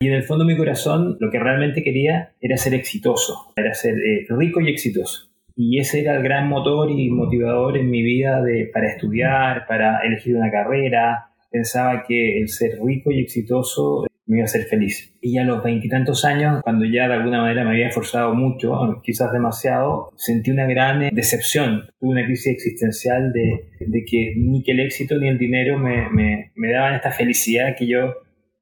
Y 0.00 0.08
en 0.08 0.14
el 0.14 0.22
fondo 0.22 0.44
de 0.44 0.52
mi 0.52 0.58
corazón 0.58 1.16
lo 1.20 1.30
que 1.30 1.38
realmente 1.38 1.82
quería 1.82 2.32
era 2.40 2.56
ser 2.56 2.74
exitoso, 2.74 3.52
era 3.56 3.74
ser 3.74 3.94
eh, 3.94 4.26
rico 4.28 4.60
y 4.60 4.68
exitoso. 4.68 5.28
Y 5.56 5.80
ese 5.80 6.00
era 6.02 6.16
el 6.16 6.22
gran 6.22 6.48
motor 6.48 6.88
y 6.90 7.10
motivador 7.10 7.76
en 7.76 7.90
mi 7.90 8.02
vida 8.02 8.40
de, 8.42 8.70
para 8.72 8.90
estudiar, 8.90 9.66
para 9.66 9.98
elegir 10.06 10.36
una 10.36 10.52
carrera. 10.52 11.30
Pensaba 11.50 12.04
que 12.06 12.40
el 12.40 12.48
ser 12.48 12.78
rico 12.80 13.10
y 13.10 13.20
exitoso 13.20 14.07
me 14.28 14.36
iba 14.36 14.44
a 14.44 14.44
hacer 14.44 14.66
feliz. 14.66 15.16
Y 15.20 15.38
a 15.38 15.44
los 15.44 15.64
veintitantos 15.64 16.24
años, 16.24 16.60
cuando 16.62 16.84
ya 16.84 17.08
de 17.08 17.14
alguna 17.14 17.40
manera 17.40 17.64
me 17.64 17.70
había 17.70 17.88
esforzado 17.88 18.34
mucho, 18.34 19.00
quizás 19.02 19.32
demasiado, 19.32 20.12
sentí 20.16 20.50
una 20.50 20.66
gran 20.66 21.02
eh, 21.02 21.10
decepción. 21.12 21.88
Tuve 21.98 22.10
una 22.10 22.24
crisis 22.24 22.52
existencial 22.52 23.32
de, 23.32 23.70
de 23.80 24.04
que 24.04 24.34
ni 24.36 24.62
que 24.62 24.72
el 24.72 24.80
éxito 24.80 25.18
ni 25.18 25.28
el 25.28 25.38
dinero 25.38 25.78
me, 25.78 26.08
me, 26.10 26.52
me 26.54 26.70
daban 26.70 26.94
esta 26.94 27.10
felicidad 27.10 27.74
que 27.76 27.88
yo 27.88 28.14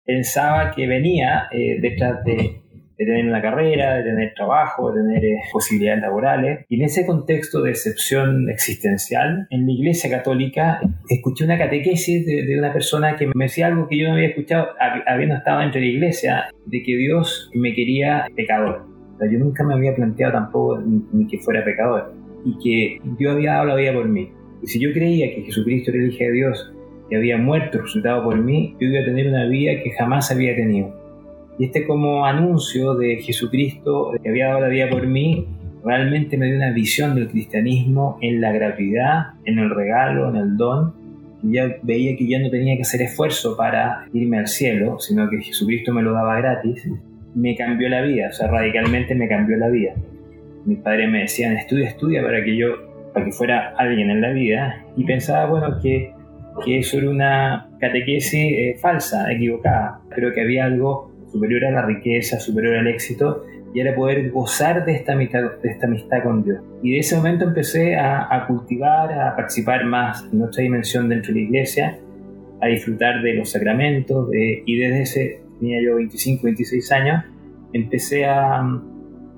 pensaba 0.04 0.70
que 0.70 0.86
venía 0.86 1.48
eh, 1.50 1.78
detrás 1.80 2.22
de, 2.24 2.62
tener 3.04 3.26
una 3.26 3.42
carrera, 3.42 3.96
de 3.96 4.04
tener 4.04 4.34
trabajo, 4.34 4.92
de 4.92 5.02
tener 5.02 5.24
eh, 5.24 5.38
posibilidades 5.52 6.02
laborales. 6.02 6.64
Y 6.68 6.76
en 6.76 6.82
ese 6.82 7.06
contexto 7.06 7.62
de 7.62 7.70
excepción 7.70 8.48
existencial, 8.48 9.46
en 9.50 9.66
la 9.66 9.72
Iglesia 9.72 10.10
Católica, 10.10 10.80
escuché 11.08 11.44
una 11.44 11.58
catequesis 11.58 12.24
de, 12.26 12.58
una 12.58 12.72
persona 12.72 13.16
que 13.16 13.26
me 13.26 13.44
decía 13.44 13.66
algo 13.66 13.88
que 13.88 13.98
yo 13.98 14.08
no 14.08 14.14
había 14.14 14.28
escuchado 14.28 14.68
habiendo 15.06 15.36
estado 15.36 15.60
dentro 15.60 15.80
de 15.80 15.86
la 15.86 15.92
Iglesia, 15.92 16.44
de 16.64 16.82
que 16.82 16.96
Dios 16.96 17.50
me 17.54 17.74
quería 17.74 18.26
pecador. 18.34 18.86
yo 19.20 19.38
nunca 19.38 19.64
me 19.64 19.74
había 19.74 19.94
planteado 19.94 20.32
tampoco 20.32 20.78
ni, 20.80 21.26
que 21.26 21.38
fuera 21.38 21.64
pecador 21.64 22.14
y 22.44 22.58
que 22.62 23.00
Dios 23.18 23.34
había 23.34 23.54
dado 23.54 23.66
la 23.66 23.74
vida 23.74 23.92
por 23.92 24.08
mí. 24.08 24.30
Y 24.62 24.66
si 24.66 24.80
yo 24.80 24.92
creía 24.92 25.34
que 25.34 25.42
Jesucristo 25.42 25.90
era 25.90 26.02
el 26.02 26.12
Hijo 26.12 26.24
de 26.24 26.32
Dios 26.32 26.72
que 27.08 27.16
había 27.16 27.36
muerto 27.36 27.82
resultado 27.82 28.24
por 28.24 28.36
mí, 28.38 28.74
yo 28.80 28.88
iba 28.88 29.00
a 29.00 29.04
tener 29.04 29.28
una 29.28 29.46
vida 29.46 29.80
que 29.82 29.90
jamás 29.92 30.30
había 30.30 30.56
tenido. 30.56 31.05
Y 31.58 31.66
este 31.66 31.86
como 31.86 32.26
anuncio 32.26 32.94
de 32.94 33.16
Jesucristo 33.16 34.12
que 34.22 34.28
había 34.28 34.48
dado 34.48 34.60
la 34.60 34.68
vida 34.68 34.88
por 34.88 35.06
mí, 35.06 35.46
realmente 35.84 36.36
me 36.36 36.46
dio 36.46 36.56
una 36.56 36.72
visión 36.72 37.14
del 37.14 37.28
cristianismo 37.28 38.18
en 38.20 38.40
la 38.40 38.52
gratuidad, 38.52 39.34
en 39.44 39.58
el 39.58 39.70
regalo, 39.70 40.28
en 40.28 40.36
el 40.36 40.56
don. 40.56 40.94
Y 41.42 41.54
ya 41.54 41.76
veía 41.82 42.16
que 42.16 42.26
ya 42.26 42.38
no 42.38 42.50
tenía 42.50 42.76
que 42.76 42.82
hacer 42.82 43.02
esfuerzo 43.02 43.56
para 43.56 44.06
irme 44.12 44.38
al 44.38 44.48
cielo, 44.48 44.98
sino 44.98 45.28
que 45.30 45.40
Jesucristo 45.40 45.92
me 45.92 46.02
lo 46.02 46.12
daba 46.12 46.36
gratis. 46.38 46.88
Me 47.34 47.54
cambió 47.54 47.88
la 47.88 48.02
vida, 48.02 48.28
o 48.30 48.32
sea, 48.32 48.48
radicalmente 48.48 49.14
me 49.14 49.28
cambió 49.28 49.56
la 49.56 49.68
vida. 49.68 49.94
Mis 50.64 50.78
padres 50.78 51.10
me 51.10 51.20
decían, 51.20 51.56
estudia, 51.56 51.88
estudia 51.88 52.22
para 52.22 52.42
que 52.42 52.56
yo, 52.56 52.68
para 53.12 53.26
que 53.26 53.32
fuera 53.32 53.74
alguien 53.78 54.10
en 54.10 54.20
la 54.20 54.30
vida. 54.30 54.84
Y 54.96 55.04
pensaba, 55.04 55.46
bueno, 55.46 55.78
que 55.80 56.12
que 56.64 56.78
eso 56.78 56.98
era 56.98 57.10
una 57.10 57.68
catequesis 57.80 58.34
eh, 58.34 58.76
falsa, 58.80 59.30
equivocada, 59.32 60.00
pero 60.14 60.32
que 60.32 60.40
había 60.40 60.64
algo 60.64 61.12
superior 61.36 61.64
a 61.66 61.70
la 61.70 61.86
riqueza, 61.86 62.40
superior 62.40 62.76
al 62.76 62.86
éxito, 62.86 63.44
y 63.74 63.80
era 63.80 63.94
poder 63.94 64.30
gozar 64.30 64.84
de 64.84 64.94
esta 64.94 65.12
amistad, 65.12 65.42
de 65.62 65.68
esta 65.68 65.86
amistad 65.86 66.22
con 66.22 66.42
Dios. 66.42 66.60
Y 66.82 66.92
de 66.92 66.98
ese 66.98 67.16
momento 67.16 67.44
empecé 67.44 67.96
a, 67.96 68.44
cultivar, 68.46 69.12
a 69.12 69.36
participar 69.36 69.84
más 69.84 70.26
en 70.32 70.38
nuestra 70.38 70.62
dimensión 70.62 71.08
dentro 71.08 71.34
de 71.34 71.40
la 71.40 71.46
iglesia, 71.46 71.98
a 72.62 72.66
disfrutar 72.68 73.22
de 73.22 73.34
los 73.34 73.50
sacramentos, 73.50 74.28
y 74.32 74.76
desde 74.78 75.02
ese, 75.02 75.40
tenía 75.60 75.82
yo 75.82 75.96
25, 75.96 76.44
26 76.44 76.92
años, 76.92 77.24
empecé 77.72 78.24
a, 78.24 78.62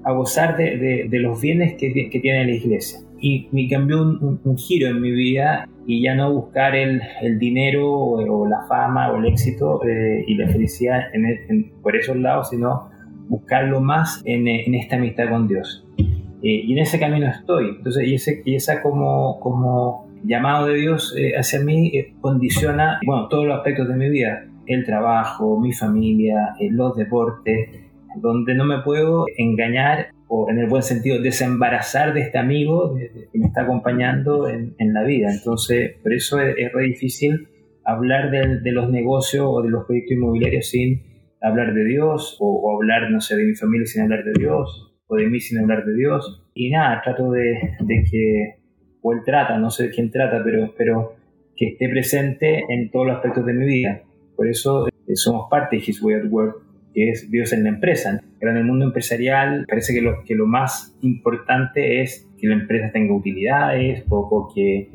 gozar 0.04 0.56
de, 0.56 1.08
los 1.10 1.40
bienes 1.40 1.74
que 1.74 2.20
tiene 2.22 2.44
la 2.44 2.52
iglesia 2.52 3.07
y 3.20 3.48
me 3.52 3.68
cambió 3.68 4.02
un, 4.02 4.56
giro 4.56 4.88
en 4.88 5.00
mi 5.00 5.10
vida 5.10 5.68
y 5.86 6.02
ya 6.02 6.14
no 6.14 6.32
buscar 6.32 6.74
el, 6.74 7.00
el 7.22 7.38
dinero 7.38 7.90
o, 7.90 8.46
la 8.46 8.66
fama 8.68 9.10
o 9.12 9.18
el 9.18 9.26
éxito 9.26 9.80
eh, 9.84 10.24
y 10.26 10.34
la 10.34 10.48
felicidad 10.48 11.00
en, 11.12 11.72
por 11.82 11.96
esos 11.96 12.16
lados, 12.16 12.50
sino 12.50 12.90
buscarlo 13.28 13.80
más 13.80 14.22
en, 14.24 14.46
en 14.48 14.74
esta 14.74 14.96
amistad 14.96 15.28
con 15.30 15.48
Dios. 15.48 15.86
Eh, 15.98 16.62
y 16.64 16.72
en 16.72 16.78
ese 16.78 17.00
camino 17.00 17.26
estoy. 17.26 17.70
Entonces, 17.76 18.06
y, 18.06 18.14
ese, 18.14 18.42
y 18.44 18.54
esa 18.54 18.82
como, 18.82 19.40
como 19.40 20.08
llamado 20.24 20.66
de 20.66 20.74
Dios 20.74 21.14
eh, 21.16 21.32
hacia 21.36 21.60
mí 21.60 21.92
condiciona 22.20 23.00
bueno, 23.04 23.28
todos 23.28 23.46
los 23.46 23.56
aspectos 23.56 23.88
de 23.88 23.94
mi 23.94 24.08
vida. 24.08 24.46
El 24.66 24.84
trabajo, 24.84 25.58
mi 25.58 25.72
familia, 25.72 26.54
los 26.70 26.94
deportes, 26.94 27.70
donde 28.16 28.54
no 28.54 28.64
me 28.64 28.82
puedo 28.82 29.24
engañar 29.36 30.08
o 30.28 30.50
en 30.50 30.58
el 30.58 30.66
buen 30.66 30.82
sentido, 30.82 31.20
desembarazar 31.20 32.12
de 32.12 32.20
este 32.20 32.38
amigo 32.38 32.94
que 32.96 33.38
me 33.38 33.46
está 33.46 33.62
acompañando 33.62 34.48
en, 34.48 34.74
en 34.78 34.92
la 34.92 35.02
vida. 35.02 35.32
Entonces, 35.32 35.96
por 36.02 36.12
eso 36.12 36.38
es, 36.40 36.54
es 36.58 36.72
re 36.72 36.84
difícil 36.84 37.48
hablar 37.84 38.30
de, 38.30 38.60
de, 38.60 38.72
los 38.72 38.90
negocios 38.90 39.46
o 39.48 39.62
de 39.62 39.70
los 39.70 39.86
proyectos 39.86 40.12
inmobiliarios 40.12 40.68
sin 40.68 41.02
hablar 41.40 41.72
de 41.72 41.84
Dios, 41.84 42.36
o, 42.40 42.76
hablar, 42.76 43.10
no 43.10 43.20
sé, 43.20 43.36
de 43.36 43.44
mi 43.44 43.54
familia 43.54 43.86
sin 43.86 44.02
hablar 44.02 44.24
de 44.24 44.32
Dios, 44.38 44.94
o 45.06 45.16
de 45.16 45.26
mí 45.28 45.40
sin 45.40 45.58
hablar 45.58 45.84
de 45.86 45.94
Dios. 45.94 46.46
Y 46.54 46.70
nada, 46.70 47.00
trato 47.02 47.30
de, 47.30 47.54
de 47.80 48.04
que, 48.10 48.56
o 49.00 49.12
él 49.14 49.20
trata, 49.24 49.56
no 49.56 49.70
sé 49.70 49.84
de 49.84 49.90
quién 49.90 50.10
trata, 50.10 50.42
pero, 50.44 50.74
pero 50.76 51.14
que 51.56 51.68
esté 51.68 51.88
presente 51.88 52.64
en 52.68 52.90
todos 52.90 53.06
los 53.06 53.16
aspectos 53.16 53.46
de 53.46 53.54
mi 53.54 53.64
vida. 53.64 54.02
Por 54.36 54.48
eso 54.48 54.88
eh, 54.88 55.14
somos 55.14 55.48
parte 55.50 55.76
de 55.76 55.82
His 55.86 56.02
Way 56.02 56.16
at 56.16 56.26
Work 56.28 56.67
que 56.98 57.10
es 57.10 57.30
Dios 57.30 57.52
en 57.52 57.62
la 57.62 57.68
empresa. 57.68 58.20
Pero 58.40 58.50
en 58.50 58.58
el 58.58 58.64
mundo 58.64 58.84
empresarial 58.84 59.64
parece 59.68 59.94
que 59.94 60.02
lo, 60.02 60.24
que 60.24 60.34
lo 60.34 60.46
más 60.46 60.96
importante 61.02 62.02
es 62.02 62.28
que 62.40 62.48
la 62.48 62.54
empresa 62.54 62.90
tenga 62.92 63.14
utilidades 63.14 64.04
o, 64.08 64.52
que, 64.52 64.90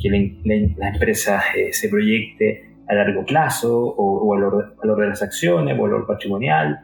que 0.00 0.38
la, 0.44 0.88
empresa 0.88 1.42
eh, 1.56 1.72
se 1.72 1.88
proyecte 1.88 2.70
a 2.88 2.94
largo 2.94 3.24
plazo 3.24 3.76
o, 3.76 4.24
o 4.24 4.28
valor, 4.28 4.76
valor, 4.78 5.00
de 5.00 5.08
las 5.08 5.22
acciones, 5.22 5.76
valor 5.76 6.06
patrimonial. 6.06 6.80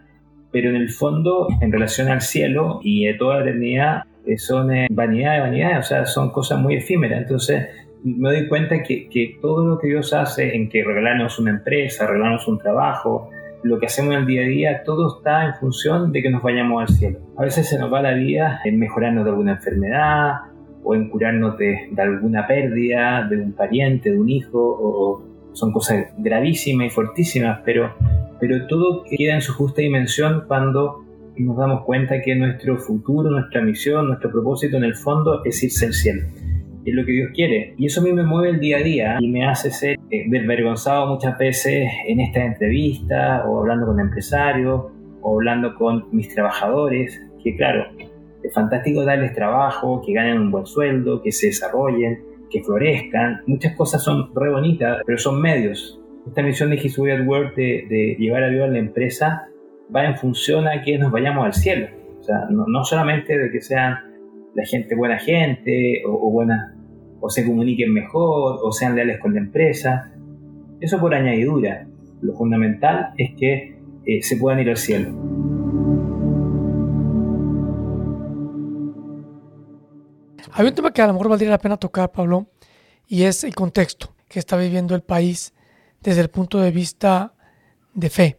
Pero 0.51 0.71
en 0.71 0.77
el 0.77 0.91
fondo, 0.91 1.47
en 1.61 1.71
relación 1.71 2.09
al 2.09 2.23
cielo 2.23 2.81
y 2.83 3.07
de 3.07 3.15
toda 3.15 3.37
la 3.37 3.43
eternidad, 3.43 4.03
eh, 4.27 4.37
son 4.37 4.75
eh, 4.75 4.89
vanidad 4.91 5.35
de 5.35 5.41
vanidad, 5.41 5.79
o 5.79 5.83
sea, 5.83 6.07
son 6.07 6.31
cosas 6.31 6.59
muy 6.59 6.75
efímeras. 6.75 7.21
Entonces, 7.21 7.69
me 8.03 8.31
doy 8.31 8.49
cuenta 8.49 8.83
que, 8.83 9.09
que, 9.09 9.39
todo 9.41 9.65
lo 9.65 9.79
que 9.79 9.89
Dios 9.89 10.13
hace 10.13 10.57
en 10.57 10.69
que 10.69 10.83
regalarnos 10.83 11.39
una 11.39 11.51
empresa, 11.51 12.07
regalarnos 12.07 12.49
un 12.49 12.59
trabajo, 12.59 13.31
lo 13.67 13.79
que 13.79 13.87
hacemos 13.87 14.15
en 14.15 14.21
el 14.21 14.27
día 14.27 14.43
a 14.43 14.49
día, 14.49 14.83
todo 14.85 15.17
está 15.17 15.47
en 15.47 15.55
función 15.55 16.13
de 16.13 16.23
que 16.23 16.31
nos 16.31 16.43
vayamos 16.43 16.83
al 16.83 16.89
cielo. 16.89 17.19
A 17.37 17.43
veces 17.43 17.69
se 17.69 17.79
nos 17.79 17.93
va 17.93 18.01
la 18.01 18.15
vida 18.15 18.61
en 18.65 18.79
mejorarnos 18.79 19.25
de 19.25 19.31
alguna 19.31 19.53
enfermedad 19.53 20.35
o 20.85 20.95
en 20.95 21.09
curarnos 21.09 21.59
de, 21.59 21.91
alguna 21.97 22.47
pérdida 22.47 23.27
de 23.29 23.39
un 23.39 23.53
pariente, 23.53 24.11
de 24.11 24.19
un 24.19 24.29
hijo, 24.29 25.25
son 25.53 25.73
cosas 25.73 26.07
gravísimas 26.19 26.87
y 26.87 26.91
fortísimas, 26.91 27.61
pero, 27.65 27.95
pero 28.39 28.67
todo 28.67 29.05
queda 29.05 29.35
en 29.35 29.43
su 29.43 29.53
justa 29.55 29.83
dimensión 29.83 30.45
cuando 30.47 31.05
nos 31.37 31.57
damos 31.57 31.83
cuenta 31.85 32.23
que 32.23 32.35
nuestro 32.37 32.77
futuro, 32.79 33.31
nuestra 33.31 33.63
misión, 33.63 34.07
nuestro 34.09 34.31
propósito 34.31 34.77
en 34.77 34.85
el 34.85 34.95
fondo 34.95 35.43
es 35.45 35.63
irse 35.63 35.87
al 35.87 35.93
cielo 35.93 36.23
es 36.91 36.95
lo 36.95 37.05
que 37.05 37.13
Dios 37.13 37.31
quiere. 37.35 37.75
Y 37.77 37.87
eso 37.87 38.01
a 38.01 38.05
mí 38.05 38.13
me 38.13 38.23
mueve 38.23 38.51
el 38.51 38.61
día 38.61 38.79
a 38.79 38.83
día 38.83 39.17
y 39.21 39.29
me 39.29 39.45
hace 39.45 39.71
ser 39.71 39.99
eh, 40.11 40.25
desvergonzado 40.29 41.07
muchas 41.07 41.37
veces 41.37 41.89
en 42.07 42.21
esta 42.21 42.45
entrevista 42.45 43.45
o 43.47 43.61
hablando 43.61 43.87
con 43.87 44.01
empresarios 44.01 44.87
o 45.21 45.35
hablando 45.35 45.75
con 45.75 46.07
mis 46.13 46.33
trabajadores, 46.33 47.21
que 47.43 47.57
claro, 47.57 47.87
es 48.43 48.55
fantástico 48.55 49.05
darles 49.05 49.35
trabajo, 49.35 50.01
que 50.07 50.13
ganen 50.13 50.39
un 50.39 50.51
buen 50.53 50.67
sueldo, 50.67 51.21
que 51.21 51.33
se 51.33 51.49
desarrollen, 51.49 52.23
que 52.51 52.63
florezcan. 52.63 53.41
Muchas 53.47 53.75
cosas 53.75 54.05
son 54.05 54.31
re 54.35 54.51
bonitas, 54.51 54.99
pero 55.05 55.19
son 55.19 55.41
medios. 55.41 56.01
Esta 56.27 56.43
misión 56.43 56.71
de 56.71 56.77
His 56.77 56.99
at 56.99 57.27
Work 57.27 57.57
de, 57.57 58.17
llevar 58.19 58.45
a 58.45 58.49
Dios 58.49 58.65
a 58.65 58.69
la 58.69 58.79
empresa 58.79 59.49
va 59.95 60.05
en 60.05 60.17
función 60.17 60.69
a 60.69 60.83
que 60.83 60.99
nos 60.99 61.11
vayamos 61.11 61.45
al 61.45 61.55
cielo. 61.55 61.89
O 62.21 62.23
sea, 62.23 62.47
no, 62.49 62.85
solamente 62.85 63.37
de 63.37 63.51
que 63.51 63.61
sean 63.61 63.97
la 64.55 64.65
gente 64.65 64.95
buena 64.95 65.19
gente 65.19 66.03
o, 66.07 66.29
o 66.29 66.31
buenas 66.31 66.76
o 67.21 67.31
se 67.31 67.45
comuniquen 67.45 67.93
mejor, 67.93 68.61
o 68.63 68.73
sean 68.73 68.95
leales 68.95 69.19
con 69.21 69.35
la 69.35 69.41
empresa. 69.41 70.13
Eso 70.81 70.99
por 70.99 71.15
añadidura. 71.15 71.87
Lo 72.21 72.35
fundamental 72.35 73.15
es 73.17 73.35
que 73.37 73.79
eh, 74.05 74.23
se 74.23 74.37
puedan 74.37 74.61
ir 74.61 74.71
al 74.71 74.77
cielo. 74.77 75.11
Hay 80.53 80.67
un 80.67 80.75
tema 80.75 80.93
que 80.93 81.03
a 81.03 81.07
lo 81.07 81.13
mejor 81.13 81.29
valdría 81.29 81.51
la 81.51 81.59
pena 81.59 81.77
tocar, 81.77 82.11
Pablo, 82.13 82.47
y 83.07 83.25
es 83.25 83.45
el 83.45 83.55
contexto 83.55 84.15
que 84.29 84.39
está 84.39 84.57
viviendo 84.57 84.95
el 84.95 85.03
país 85.03 85.53
desde 86.01 86.23
el 86.23 86.31
punto 86.31 86.59
de 86.59 86.71
vista 86.71 87.35
de 87.95 88.11
fe 88.11 88.39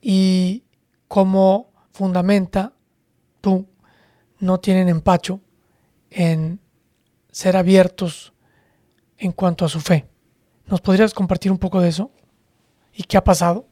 y 0.00 0.64
cómo 1.08 1.72
fundamenta 1.90 2.74
tú 3.40 3.66
no 4.38 4.60
tienen 4.60 4.88
empacho 4.88 5.40
en 6.10 6.60
ser 7.36 7.54
abiertos 7.54 8.32
en 9.18 9.30
cuanto 9.30 9.66
a 9.66 9.68
su 9.68 9.78
fe. 9.78 10.06
¿Nos 10.70 10.80
podrías 10.80 11.12
compartir 11.12 11.52
un 11.52 11.58
poco 11.58 11.82
de 11.82 11.90
eso? 11.90 12.10
¿Y 12.94 13.02
qué 13.02 13.18
ha 13.18 13.24
pasado? 13.24 13.66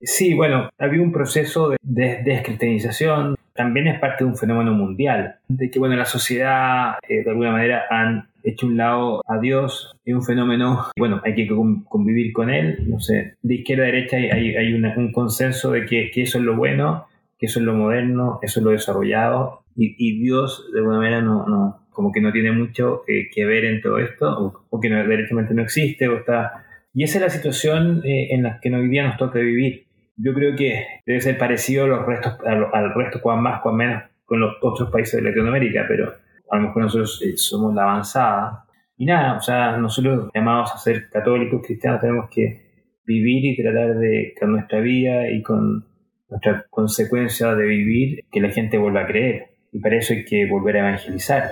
Sí, 0.00 0.32
bueno, 0.32 0.70
había 0.78 1.02
un 1.02 1.12
proceso 1.12 1.74
de 1.82 2.22
descristianización, 2.24 3.36
también 3.52 3.88
es 3.88 4.00
parte 4.00 4.24
de 4.24 4.30
un 4.30 4.38
fenómeno 4.38 4.72
mundial, 4.72 5.36
de 5.48 5.70
que 5.70 5.78
bueno, 5.78 5.96
la 5.96 6.06
sociedad 6.06 6.94
eh, 7.06 7.22
de 7.22 7.30
alguna 7.30 7.52
manera 7.52 7.82
han 7.90 8.26
hecho 8.42 8.68
un 8.68 8.78
lado 8.78 9.22
a 9.26 9.38
Dios, 9.38 9.94
es 10.02 10.14
un 10.14 10.22
fenómeno, 10.22 10.86
bueno, 10.98 11.20
hay 11.26 11.34
que 11.34 11.46
convivir 11.46 12.32
con 12.32 12.48
él, 12.48 12.84
no 12.86 13.00
sé, 13.00 13.34
de 13.42 13.54
izquierda 13.54 13.82
a 13.82 13.86
derecha 13.86 14.16
hay, 14.16 14.56
hay 14.56 14.72
un 14.72 15.12
consenso 15.12 15.72
de 15.72 15.84
que, 15.84 16.10
que, 16.10 16.22
eso 16.22 16.38
es 16.38 16.44
lo 16.44 16.56
bueno, 16.56 17.06
eso 17.44 17.60
es 17.60 17.64
lo 17.64 17.74
moderno, 17.74 18.38
eso 18.42 18.60
es 18.60 18.64
lo 18.64 18.70
desarrollado, 18.72 19.64
y, 19.76 19.94
y 19.98 20.20
Dios 20.20 20.70
de 20.72 20.80
alguna 20.80 20.98
manera 20.98 21.20
no, 21.20 21.46
no, 21.46 21.86
como 21.90 22.12
que 22.12 22.20
no 22.20 22.32
tiene 22.32 22.52
mucho 22.52 23.02
que, 23.06 23.28
que 23.32 23.44
ver 23.44 23.64
en 23.64 23.80
todo 23.80 23.98
esto, 23.98 24.64
o, 24.70 24.80
que 24.80 24.88
no, 24.90 25.06
derechamente 25.06 25.54
no 25.54 25.62
existe, 25.62 26.08
o 26.08 26.18
está... 26.18 26.64
Y 26.92 27.02
esa 27.02 27.18
es 27.18 27.22
la 27.22 27.30
situación 27.30 28.02
eh, 28.04 28.28
en 28.30 28.44
la 28.44 28.60
que 28.60 28.72
hoy 28.72 28.88
día 28.88 29.04
nos 29.04 29.16
toca 29.16 29.40
vivir 29.40 29.84
yo 30.16 30.32
creo 30.32 30.54
que 30.56 30.86
debe 31.06 31.20
ser 31.20 31.38
parecido 31.38 31.84
a 31.84 31.88
los 31.88 32.06
restos, 32.06 32.38
al, 32.44 32.94
resto, 32.94 33.20
cuan 33.20 33.42
más, 33.42 33.60
cuan 33.62 33.76
menos, 33.76 34.02
con 34.24 34.40
los 34.40 34.56
otros 34.62 34.90
países 34.90 35.20
de 35.20 35.28
Latinoamérica, 35.28 35.84
pero 35.88 36.12
a 36.50 36.56
lo 36.56 36.62
mejor 36.62 36.82
nosotros 36.82 37.22
eh, 37.24 37.36
somos 37.36 37.74
la 37.74 37.82
avanzada. 37.82 38.64
Y 38.96 39.06
nada, 39.06 39.36
o 39.36 39.40
sea, 39.40 39.76
nosotros 39.76 40.30
llamados 40.32 40.72
a 40.72 40.78
ser 40.78 41.08
católicos, 41.10 41.62
cristianos, 41.66 42.00
tenemos 42.00 42.30
que 42.30 42.62
vivir 43.04 43.44
y 43.44 43.62
tratar 43.62 43.98
de, 43.98 44.34
con 44.38 44.52
nuestra 44.52 44.80
vida 44.80 45.28
y 45.30 45.42
con 45.42 45.84
nuestra 46.28 46.64
consecuencia 46.70 47.54
de 47.54 47.66
vivir, 47.66 48.24
que 48.30 48.40
la 48.40 48.50
gente 48.50 48.78
vuelva 48.78 49.02
a 49.02 49.06
creer. 49.06 49.50
Y 49.72 49.80
para 49.80 49.96
eso 49.96 50.14
hay 50.14 50.24
que 50.24 50.46
volver 50.48 50.76
a 50.76 50.88
evangelizar. 50.88 51.50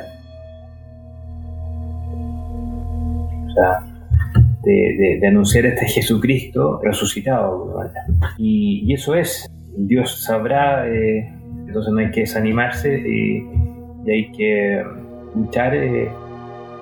O 3.47 3.55
sea, 3.55 3.93
de, 4.63 5.27
anunciar 5.27 5.67
este 5.67 5.87
Jesucristo 5.87 6.81
resucitado. 6.83 7.81
Y, 8.39 8.93
eso 8.93 9.15
es, 9.15 9.51
Dios 9.77 10.25
sabrá, 10.25 10.89
eh, 10.89 11.33
entonces 11.67 11.93
no 11.93 11.99
hay 11.99 12.11
que 12.11 12.21
desanimarse 12.21 12.99
y, 12.99 13.47
hay 14.11 14.33
que 14.33 14.83
luchar 15.35 15.77
eh, 15.77 16.11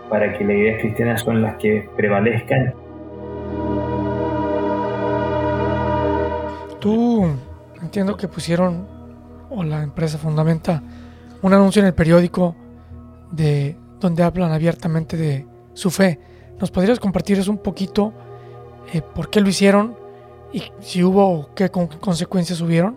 para 0.08 0.32
que 0.36 0.44
las 0.44 0.56
ideas 0.56 0.80
cristianas 0.80 1.20
son 1.20 1.42
las 1.42 1.56
que 1.56 1.86
prevalezcan. 1.96 2.72
Tú 6.80 7.30
entiendo 7.82 8.16
que 8.16 8.28
pusieron, 8.28 8.86
o 9.50 9.62
la 9.62 9.82
empresa 9.82 10.18
fundamenta, 10.18 10.82
un 11.42 11.52
anuncio 11.52 11.80
en 11.80 11.86
el 11.86 11.94
periódico 11.94 12.54
de 13.30 13.76
donde 13.98 14.22
hablan 14.22 14.52
abiertamente 14.52 15.16
de 15.16 15.46
su 15.74 15.90
fe. 15.90 16.18
¿Nos 16.58 16.70
podrías 16.70 17.00
compartir 17.00 17.40
un 17.48 17.58
poquito? 17.58 18.12
Eh, 18.92 19.02
¿Por 19.02 19.30
qué 19.30 19.40
lo 19.40 19.48
hicieron? 19.48 19.96
¿Y 20.52 20.64
si 20.80 21.02
hubo, 21.04 21.50
qué 21.54 21.70
consecuencias 21.70 22.60
hubieron? 22.60 22.96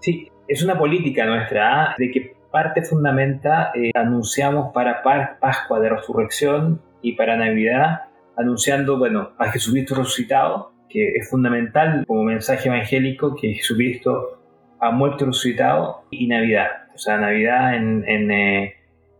Sí, 0.00 0.30
es 0.48 0.62
una 0.62 0.78
política 0.78 1.24
nuestra 1.26 1.90
¿ah? 1.90 1.94
de 1.96 2.10
que 2.10 2.36
parte 2.50 2.82
fundamenta, 2.82 3.70
eh, 3.74 3.90
anunciamos 3.94 4.72
para 4.72 5.02
Pascua 5.40 5.78
de 5.80 5.90
Resurrección 5.90 6.80
y 7.02 7.12
para 7.12 7.36
Navidad, 7.36 8.04
anunciando, 8.36 8.98
bueno, 8.98 9.32
a 9.38 9.50
Jesucristo 9.50 9.94
resucitado, 9.94 10.72
que 10.96 11.18
es 11.18 11.28
fundamental 11.28 12.06
como 12.06 12.22
mensaje 12.22 12.70
evangélico 12.70 13.36
que 13.38 13.52
Jesucristo 13.52 14.40
ha 14.80 14.90
muerto 14.90 15.26
resucitado, 15.26 16.04
y 16.10 16.26
Navidad, 16.26 16.68
o 16.94 16.98
sea, 16.98 17.18
Navidad 17.18 17.76
en, 17.76 18.02
en 18.08 18.30
eh, 18.30 18.74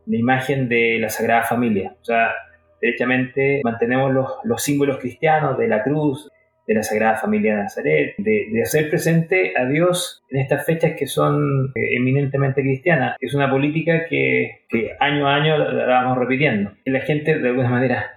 la 0.06 0.16
imagen 0.16 0.70
de 0.70 0.96
la 0.98 1.10
Sagrada 1.10 1.42
Familia. 1.42 1.94
O 2.00 2.04
sea, 2.04 2.30
derechamente 2.80 3.60
mantenemos 3.62 4.10
los, 4.10 4.26
los, 4.44 4.62
símbolos 4.62 4.96
cristianos 4.98 5.58
de 5.58 5.68
la 5.68 5.82
cruz, 5.82 6.30
de 6.66 6.74
la 6.74 6.82
Sagrada 6.82 7.16
Familia 7.16 7.56
de 7.56 7.62
Nazaret, 7.64 8.14
de, 8.16 8.62
hacer 8.62 8.88
presente 8.88 9.52
a 9.54 9.66
Dios 9.66 10.22
en 10.30 10.40
estas 10.40 10.64
fechas 10.64 10.94
que 10.98 11.06
son 11.06 11.72
eh, 11.74 11.96
eminentemente 11.96 12.62
cristianas. 12.62 13.16
Es 13.20 13.34
una 13.34 13.50
política 13.50 14.06
que, 14.08 14.62
año 14.98 15.28
a 15.28 15.34
año 15.34 15.58
la, 15.58 15.84
vamos 15.84 16.16
repitiendo. 16.16 16.72
Y 16.86 16.90
la 16.90 17.00
gente, 17.00 17.38
de 17.38 17.48
alguna 17.50 17.68
manera, 17.68 18.15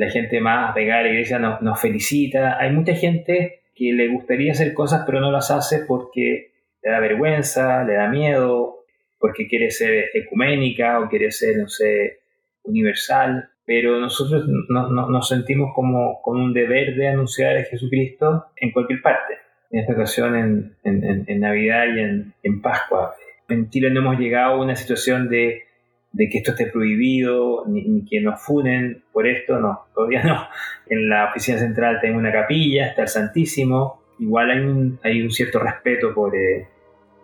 la 0.00 0.10
gente 0.10 0.40
más 0.40 0.72
pegada 0.74 1.00
a 1.00 1.02
la 1.04 1.10
iglesia 1.10 1.38
nos, 1.38 1.60
nos 1.62 1.80
felicita. 1.80 2.58
Hay 2.58 2.72
mucha 2.72 2.94
gente 2.94 3.62
que 3.74 3.92
le 3.92 4.08
gustaría 4.08 4.52
hacer 4.52 4.72
cosas 4.72 5.02
pero 5.06 5.20
no 5.20 5.30
las 5.30 5.50
hace 5.50 5.84
porque 5.86 6.52
le 6.82 6.90
da 6.90 7.00
vergüenza, 7.00 7.84
le 7.84 7.94
da 7.94 8.08
miedo, 8.08 8.84
porque 9.18 9.46
quiere 9.46 9.70
ser 9.70 10.10
ecuménica 10.14 11.00
o 11.00 11.08
quiere 11.08 11.30
ser, 11.30 11.58
no 11.58 11.68
sé, 11.68 12.20
universal 12.64 13.50
pero 13.70 14.00
nosotros 14.00 14.48
nos 14.48 15.28
sentimos 15.28 15.70
como 15.76 16.20
con 16.22 16.40
un 16.40 16.52
deber 16.52 16.96
de 16.96 17.06
anunciar 17.06 17.56
a 17.56 17.62
Jesucristo 17.62 18.46
en 18.56 18.72
cualquier 18.72 19.00
parte. 19.00 19.34
En 19.70 19.78
esta 19.78 19.92
ocasión 19.92 20.34
en, 20.34 20.76
en, 20.82 21.38
Navidad 21.38 21.84
y 21.94 22.00
en, 22.00 22.62
Pascua. 22.62 23.14
En 23.48 23.70
Chile 23.70 23.90
no 23.90 24.00
hemos 24.00 24.18
llegado 24.18 24.54
a 24.54 24.60
una 24.60 24.74
situación 24.74 25.28
de, 25.28 25.62
de 26.12 26.28
que 26.28 26.38
esto 26.38 26.52
esté 26.52 26.66
prohibido, 26.66 27.64
ni, 27.66 28.04
que 28.04 28.20
nos 28.20 28.42
funen 28.42 29.04
por 29.12 29.26
esto, 29.26 29.58
no, 29.60 29.86
todavía 29.94 30.22
no. 30.24 30.46
En 30.88 31.08
la 31.08 31.30
oficina 31.30 31.58
central 31.58 31.98
tengo 32.00 32.18
una 32.18 32.32
capilla, 32.32 32.86
está 32.86 33.02
el 33.02 33.08
Santísimo, 33.08 34.02
igual 34.18 34.50
hay 34.50 34.60
un, 34.60 34.98
hay 35.02 35.22
un 35.22 35.30
cierto 35.30 35.58
respeto 35.60 36.12
por, 36.12 36.34
eh, 36.34 36.66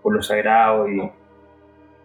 por 0.03 0.15
lo 0.15 0.23
sagrado 0.23 0.89
y 0.89 1.01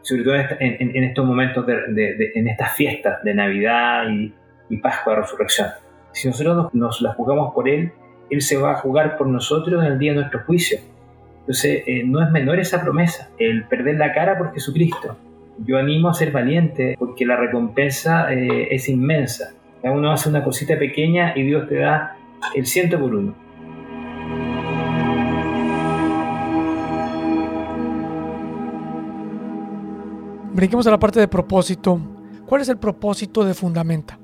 sobre 0.02 0.24
todo 0.24 0.36
en, 0.60 1.04
estos 1.04 1.26
momentos, 1.26 1.66
de, 1.66 2.32
en 2.34 2.48
estas 2.48 2.76
fiestas 2.76 3.24
de 3.24 3.34
Navidad 3.36 4.06
y, 4.10 4.34
Pascua 4.78 5.16
de 5.16 5.22
Resurrección. 5.22 5.68
Si 6.14 6.30
nosotros 6.30 6.74
nos, 6.74 7.02
las 7.02 7.16
jugamos 7.16 7.54
por 7.54 7.68
Él, 7.68 7.92
Él 8.30 8.42
se 8.42 8.56
va 8.56 8.72
a 8.72 8.76
jugar 8.76 9.18
por 9.18 9.28
nosotros 9.28 9.84
en 9.84 9.92
el 9.92 10.00
día 10.00 10.14
de 10.14 10.20
nuestro 10.20 10.44
juicio. 10.46 10.80
Entonces, 11.42 11.84
eh, 11.86 12.04
no 12.06 12.24
es 12.24 12.32
menor 12.32 12.58
esa 12.58 12.82
promesa, 12.82 13.30
el 13.38 13.66
perder 13.66 13.96
la 13.96 14.14
cara 14.14 14.38
por 14.38 14.54
Jesucristo. 14.54 15.18
Yo 15.58 15.78
animo 15.78 16.10
a 16.10 16.14
ser 16.14 16.32
valiente 16.32 16.96
porque 16.98 17.26
la 17.26 17.36
recompensa 17.36 18.34
eh, 18.34 18.68
es 18.72 18.90
inmensa. 18.90 19.54
Uno 19.84 20.12
hace 20.12 20.30
una 20.30 20.44
cosita 20.44 20.78
pequeña 20.78 21.34
y 21.36 21.44
Dios 21.44 21.68
te 21.68 21.76
da 21.76 22.16
el 22.56 22.66
ciento 22.66 23.00
por 23.00 23.16
uno. 23.16 23.36
Brinquemos 30.54 30.86
a 30.86 30.92
la 30.92 31.00
parte 31.00 31.20
de 31.20 31.28
propósito. 31.28 32.00
¿Cuál 32.46 32.62
es 32.62 32.70
el 32.70 32.78
propósito 32.78 33.44
de 33.46 33.54
Fundamenta? 33.54 34.20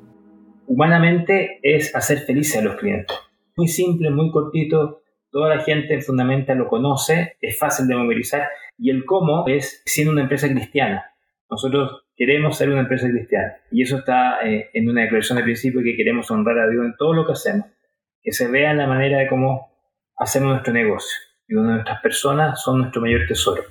Humanamente 0.65 1.59
es 1.63 1.95
hacer 1.95 2.19
felices 2.19 2.57
a 2.57 2.61
los 2.61 2.75
clientes. 2.75 3.17
Muy 3.55 3.67
simple, 3.67 4.11
muy 4.11 4.29
cortito. 4.31 5.01
Toda 5.31 5.55
la 5.55 5.63
gente 5.63 5.93
en 5.93 6.01
Fundamenta 6.01 6.53
lo 6.53 6.67
conoce, 6.67 7.37
es 7.41 7.57
fácil 7.57 7.87
de 7.87 7.95
movilizar. 7.95 8.47
Y 8.77 8.89
el 8.89 9.05
cómo 9.05 9.47
es 9.47 9.81
siendo 9.85 10.11
una 10.11 10.23
empresa 10.23 10.49
cristiana. 10.49 11.05
Nosotros 11.49 12.03
queremos 12.15 12.57
ser 12.57 12.69
una 12.69 12.81
empresa 12.81 13.07
cristiana. 13.07 13.57
Y 13.71 13.83
eso 13.83 13.97
está 13.99 14.41
eh, 14.45 14.69
en 14.73 14.89
una 14.89 15.01
declaración 15.01 15.37
de 15.37 15.43
principio 15.43 15.81
que 15.83 15.95
queremos 15.95 16.29
honrar 16.29 16.59
a 16.59 16.69
Dios 16.69 16.85
en 16.85 16.95
todo 16.97 17.13
lo 17.13 17.25
que 17.25 17.33
hacemos. 17.33 17.67
Que 18.21 18.31
se 18.31 18.47
vea 18.49 18.73
la 18.73 18.87
manera 18.87 19.19
de 19.19 19.27
cómo 19.27 19.71
hacemos 20.17 20.49
nuestro 20.49 20.73
negocio. 20.73 21.17
Y 21.47 21.53
donde 21.53 21.73
nuestras 21.73 22.01
personas 22.01 22.61
son 22.61 22.79
nuestro 22.79 23.01
mayor 23.01 23.21
tesoro. 23.27 23.63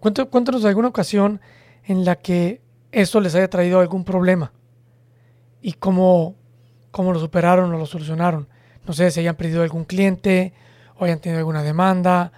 Cuéntanos 0.00 0.64
alguna 0.64 0.88
ocasión 0.88 1.40
en 1.84 2.04
la 2.04 2.16
que 2.16 2.60
esto 2.90 3.20
les 3.20 3.34
haya 3.34 3.48
traído 3.48 3.80
algún 3.80 4.04
problema 4.04 4.52
y 5.60 5.72
cómo, 5.74 6.36
cómo 6.90 7.12
lo 7.12 7.18
superaron 7.18 7.72
o 7.72 7.78
lo 7.78 7.86
solucionaron. 7.86 8.48
No 8.86 8.92
sé 8.92 9.10
si 9.10 9.20
hayan 9.20 9.36
perdido 9.36 9.62
algún 9.62 9.84
cliente 9.84 10.52
o 10.96 11.04
hayan 11.04 11.20
tenido 11.20 11.38
alguna 11.38 11.62
demanda. 11.62 12.32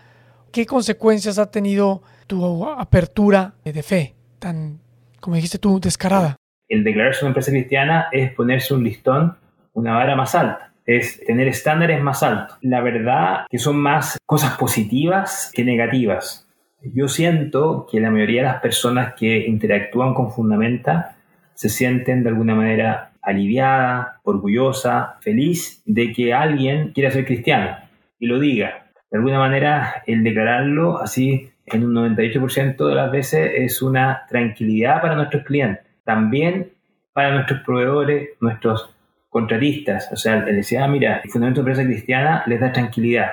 ¿Qué 0.53 0.67
consecuencias 0.67 1.39
ha 1.39 1.51
tenido 1.51 2.03
tu 2.27 2.67
apertura 2.67 3.55
de 3.65 3.83
fe 3.83 4.15
tan, 4.45 4.79
como 5.21 5.37
dijiste 5.37 5.59
tú, 5.59 5.81
descarada? 5.81 6.37
El 6.69 6.85
declararse 6.85 7.25
una 7.25 7.31
empresa 7.31 7.51
cristiana 7.51 8.09
es 8.13 8.31
ponerse 8.33 8.75
un 8.75 8.85
listón, 8.85 9.39
una 9.73 9.95
vara 9.95 10.15
más 10.17 10.35
alta 10.35 10.75
es 10.87 11.25
tener 11.25 11.49
estándares 11.49 12.03
más 12.03 12.23
altos. 12.23 12.59
La 12.61 12.83
verdad 12.83 13.47
que 13.49 13.59
son 13.59 13.77
más 13.77 14.19
cosas 14.27 14.59
positivas 14.59 15.51
que 15.55 15.65
negativas. 15.65 16.47
Yo 16.83 17.09
siento 17.09 17.87
que 17.91 18.01
la 18.01 18.11
mayoría 18.11 18.43
de 18.43 18.49
las 18.49 18.61
personas 18.61 19.15
que 19.15 19.47
interactúan 19.47 20.13
con 20.13 20.31
Fundamenta 20.31 21.17
se 21.55 21.71
sienten 21.71 22.23
de 22.23 22.29
alguna 22.29 22.55
manera 22.55 23.13
aliviada, 23.23 24.21
orgullosa, 24.25 25.17
feliz 25.23 25.83
de 25.87 26.13
que 26.13 26.35
alguien 26.35 26.93
quiera 26.93 27.11
ser 27.11 27.25
cristiano 27.25 27.79
y 28.19 28.27
lo 28.27 28.39
diga. 28.39 28.91
De 29.11 29.17
alguna 29.17 29.39
manera, 29.39 30.03
el 30.07 30.23
declararlo 30.23 31.01
así 31.01 31.54
en 31.67 31.85
un 31.85 31.95
98% 31.95 32.89
de 32.89 32.95
las 32.95 33.11
veces 33.11 33.53
es 33.55 33.83
una 33.83 34.25
tranquilidad 34.29 35.01
para 35.01 35.15
nuestros 35.17 35.45
clientes, 35.45 35.85
también 36.05 36.73
para 37.13 37.33
nuestros 37.33 37.61
proveedores, 37.61 38.31
nuestros 38.41 38.95
contratistas. 39.31 40.11
O 40.13 40.17
sea, 40.17 40.39
el 40.47 40.57
decir, 40.57 40.79
ah, 40.79 40.89
mira, 40.89 41.21
el 41.25 41.31
fundamento 41.31 41.63
de 41.63 41.71
empresa 41.71 41.89
cristiana 41.89 42.45
les 42.47 42.61
da 42.61 42.73
tranquilidad. 42.73 43.31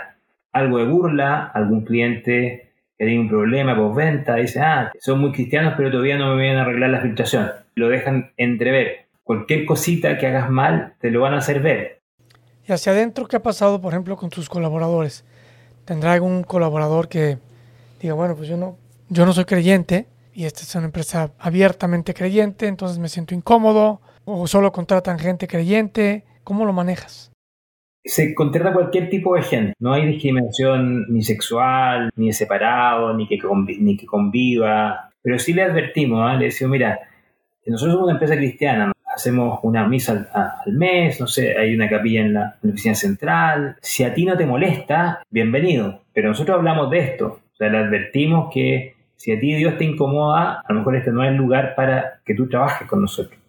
Algo 0.51 0.77
de 0.77 0.85
burla, 0.85 1.51
algún 1.53 1.83
cliente 1.83 2.71
que 2.97 3.05
tiene 3.05 3.21
un 3.21 3.29
problema 3.29 3.73
venta, 3.89 4.35
dicen, 4.35 4.63
ah, 4.63 4.91
son 4.99 5.19
muy 5.19 5.31
cristianos, 5.31 5.73
pero 5.75 5.91
todavía 5.91 6.17
no 6.17 6.35
me 6.35 6.41
vienen 6.41 6.59
a 6.59 6.61
arreglar 6.61 6.91
la 6.91 7.01
filtración. 7.01 7.51
Lo 7.75 7.89
dejan 7.89 8.31
entrever. 8.37 9.07
Cualquier 9.23 9.65
cosita 9.65 10.17
que 10.17 10.27
hagas 10.27 10.49
mal, 10.49 10.93
te 10.99 11.09
lo 11.09 11.21
van 11.21 11.33
a 11.33 11.37
hacer 11.37 11.61
ver. 11.61 12.01
Y 12.67 12.71
hacia 12.71 12.91
adentro, 12.91 13.27
¿qué 13.27 13.37
ha 13.37 13.43
pasado, 13.43 13.81
por 13.81 13.93
ejemplo, 13.93 14.17
con 14.17 14.29
tus 14.29 14.49
colaboradores? 14.49 15.25
¿Tendrá 15.85 16.13
algún 16.13 16.43
colaborador 16.43 17.09
que 17.09 17.37
diga, 18.03 18.13
bueno, 18.13 18.35
pues 18.35 18.47
yo 18.47 18.57
no, 18.57 18.77
yo 19.09 19.25
no 19.25 19.33
soy 19.33 19.45
creyente 19.45 20.07
y 20.33 20.45
esta 20.45 20.61
es 20.61 20.75
una 20.75 20.85
empresa 20.85 21.31
abiertamente 21.39 22.13
creyente, 22.13 22.67
entonces 22.67 22.99
me 22.99 23.09
siento 23.09 23.35
incómodo? 23.35 24.01
¿O 24.25 24.47
solo 24.47 24.71
contratan 24.71 25.19
gente 25.19 25.47
creyente? 25.47 26.25
¿Cómo 26.43 26.65
lo 26.65 26.73
manejas? 26.73 27.31
se 28.03 28.33
contrata 28.33 28.73
cualquier 28.73 29.09
tipo 29.09 29.35
de 29.35 29.43
gente. 29.43 29.73
No 29.79 29.93
hay 29.93 30.07
discriminación 30.07 31.05
ni 31.09 31.21
sexual, 31.23 32.09
ni 32.15 32.33
separado, 32.33 33.13
ni 33.13 33.27
que, 33.27 33.39
ni 33.79 33.97
que 33.97 34.05
conviva. 34.05 35.11
Pero 35.21 35.37
sí 35.37 35.53
le 35.53 35.63
advertimos, 35.63 36.33
¿eh? 36.33 36.37
le 36.37 36.45
decimos, 36.45 36.71
mira, 36.71 36.99
nosotros 37.65 37.93
somos 37.93 38.05
una 38.05 38.13
empresa 38.13 38.35
cristiana, 38.35 38.91
hacemos 39.15 39.59
una 39.63 39.87
misa 39.87 40.27
al, 40.33 40.73
mes, 40.73 41.19
no 41.19 41.27
sé, 41.27 41.55
hay 41.57 41.75
una 41.75 41.89
capilla 41.89 42.21
en 42.21 42.33
la, 42.33 42.55
oficina 42.63 42.95
central. 42.95 43.77
Si 43.81 44.03
a 44.03 44.13
ti 44.13 44.25
no 44.25 44.35
te 44.35 44.45
molesta, 44.45 45.21
bienvenido. 45.29 46.01
Pero 46.13 46.29
nosotros 46.29 46.57
hablamos 46.57 46.89
de 46.89 46.99
esto. 46.99 47.39
Sea, 47.61 47.69
le 47.69 47.77
advertimos 47.77 48.51
que 48.51 48.95
si 49.17 49.31
a 49.31 49.39
ti 49.39 49.53
Dios 49.53 49.77
te 49.77 49.83
incomoda, 49.83 50.63
a 50.67 50.73
lo 50.73 50.79
mejor 50.79 50.95
este 50.95 51.11
no 51.11 51.23
es 51.23 51.29
el 51.29 51.35
lugar 51.35 51.75
para 51.75 52.19
que 52.25 52.33
tú 52.33 52.49
trabajes 52.49 52.87
con 52.87 53.01
nosotros. 53.01 53.39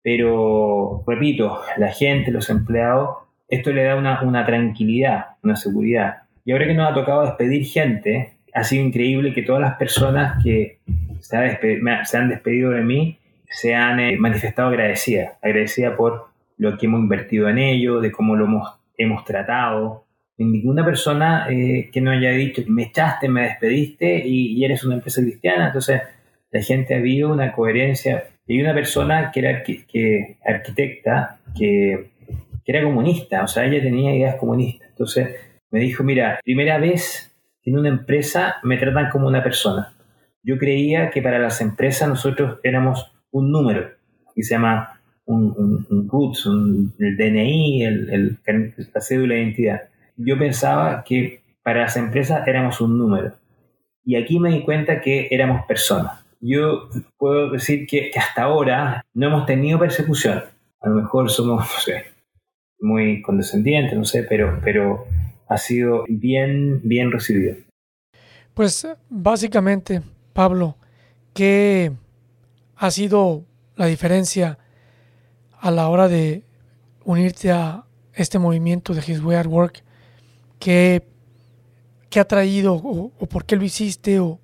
Pero, 0.00 1.02
repito, 1.04 1.60
la 1.76 1.88
gente, 1.88 2.30
los 2.30 2.50
empleados, 2.50 3.16
esto 3.48 3.72
le 3.72 3.82
da 3.82 3.96
una, 3.96 4.46
tranquilidad, 4.46 5.30
una 5.42 5.56
seguridad. 5.56 6.18
Y 6.44 6.52
ahora 6.52 6.68
que 6.68 6.74
nos 6.74 6.88
ha 6.88 6.94
tocado 6.94 7.22
despedir 7.24 7.64
gente, 7.64 8.34
ha 8.54 8.62
sido 8.62 8.84
increíble 8.84 9.34
que 9.34 9.42
todas 9.42 9.60
las 9.60 9.74
personas 9.74 10.40
que 10.44 10.78
se, 11.18 11.36
han 11.36 12.28
despedido 12.28 12.70
de 12.70 12.82
mí 12.82 13.18
se 13.50 13.74
han 13.74 13.98
eh, 13.98 14.16
manifestado 14.18 14.68
agradecidas, 14.68 15.32
agradecidas 15.42 15.96
por 15.96 16.28
lo 16.58 16.78
que 16.78 16.86
hemos 16.86 17.00
invertido 17.00 17.48
en 17.48 17.58
ello, 17.58 17.98
de 17.98 18.12
cómo 18.12 18.36
lo 18.36 18.46
hemos 18.96 19.24
tratado. 19.24 20.04
Ninguna 20.38 20.84
persona 20.84 21.48
eh, 21.50 21.90
que 21.92 22.00
no 22.00 22.12
haya 22.12 22.30
dicho, 22.30 22.62
me 22.68 22.84
echaste, 22.84 23.28
me 23.28 23.42
despediste 23.42 24.22
y, 24.24 24.64
eres 24.64 24.84
una 24.84 24.94
empresa 24.94 25.20
cristiana. 25.20 25.66
Entonces, 25.66 26.00
la 26.50 26.62
gente 26.62 26.94
ha 26.94 26.98
habido 26.98 27.32
una 27.32 27.52
coherencia. 27.52 28.24
Y 28.46 28.60
una 28.60 28.72
persona 28.72 29.30
que 29.30 29.40
era 29.40 29.62
que, 29.62 30.38
arquitecta, 30.44 31.40
que 31.54 32.10
era 32.64 32.82
comunista, 32.82 33.42
o 33.42 33.48
sea, 33.48 33.64
ella 33.64 33.82
tenía 33.82 34.14
ideas 34.14 34.36
comunistas. 34.36 34.88
Entonces 34.90 35.36
me 35.70 35.80
dijo, 35.80 36.04
mira, 36.04 36.38
primera 36.44 36.78
vez 36.78 37.34
en 37.64 37.78
una 37.78 37.88
empresa 37.88 38.56
me 38.62 38.76
tratan 38.76 39.10
como 39.10 39.26
una 39.26 39.42
persona. 39.42 39.94
Yo 40.42 40.58
creía 40.58 41.10
que 41.10 41.20
para 41.22 41.38
las 41.38 41.60
empresas 41.60 42.08
nosotros 42.08 42.58
éramos 42.62 43.12
un 43.30 43.50
número, 43.50 43.90
que 44.34 44.42
se 44.42 44.54
llama 44.54 45.00
un, 45.24 45.86
un, 45.88 46.94
el 46.98 47.16
DNI, 47.16 47.84
el, 47.84 48.38
la 48.94 49.00
cédula 49.00 49.34
de 49.34 49.40
identidad. 49.42 49.82
Yo 50.18 50.36
pensaba 50.36 51.04
que 51.04 51.42
para 51.62 51.82
las 51.82 51.96
empresas 51.96 52.46
éramos 52.46 52.80
un 52.80 52.98
número. 52.98 53.34
Y 54.04 54.16
aquí 54.16 54.40
me 54.40 54.50
di 54.50 54.64
cuenta 54.64 55.00
que 55.00 55.28
éramos 55.30 55.64
personas. 55.66 56.24
Yo 56.40 56.88
puedo 57.16 57.50
decir 57.50 57.86
que, 57.86 58.10
hasta 58.18 58.42
ahora 58.42 59.04
no 59.14 59.28
hemos 59.28 59.46
tenido 59.46 59.78
persecución. 59.78 60.42
A 60.80 60.88
lo 60.88 60.96
mejor 60.96 61.30
somos, 61.30 61.60
no 61.60 61.80
sé, 61.80 62.04
muy 62.80 63.22
condescendiente, 63.22 63.94
no 63.94 64.04
sé, 64.04 64.24
pero, 64.24 64.60
pero 64.64 65.06
ha 65.48 65.56
sido 65.56 66.04
bien, 66.08 66.80
bien 66.82 67.12
recibido. 67.12 67.56
Pues 68.54 68.88
básicamente, 69.08 70.02
Pablo, 70.32 70.76
¿qué 71.32 71.92
ha 72.76 72.90
sido 72.90 73.44
la 73.76 73.86
diferencia 73.86 74.58
a 75.60 75.70
la 75.70 75.88
hora 75.88 76.08
de 76.08 76.42
unirte 77.04 77.52
a 77.52 77.84
este 78.14 78.40
movimiento 78.40 78.94
de 78.94 79.00
His 79.06 79.22
Way 79.22 79.36
at 79.36 79.46
Work? 79.46 79.82
¿Qué, 80.58 81.06
qué 82.10 82.20
ha 82.20 82.26
traído 82.26 82.74
o, 82.74 83.10
por 83.26 83.44
qué 83.44 83.56
lo 83.56 83.64
hiciste? 83.64 84.20
O, 84.20 84.40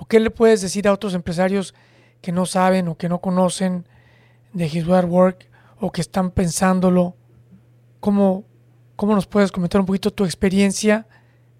¿O 0.00 0.06
qué 0.06 0.18
le 0.18 0.30
puedes 0.30 0.62
decir 0.62 0.88
a 0.88 0.94
otros 0.94 1.14
empresarios 1.14 1.74
que 2.22 2.32
no 2.32 2.46
saben 2.46 2.88
o 2.88 2.96
que 2.96 3.10
no 3.10 3.20
conocen 3.20 3.84
de 4.54 4.64
His 4.64 4.88
at 4.88 5.04
Work 5.04 5.46
o 5.78 5.92
que 5.92 6.00
están 6.00 6.30
pensándolo? 6.30 7.16
¿Cómo, 8.00 8.44
cómo 8.96 9.14
nos 9.14 9.26
puedes 9.26 9.52
comentar 9.52 9.78
un 9.78 9.86
poquito 9.86 10.10
tu 10.10 10.24
experiencia 10.24 11.06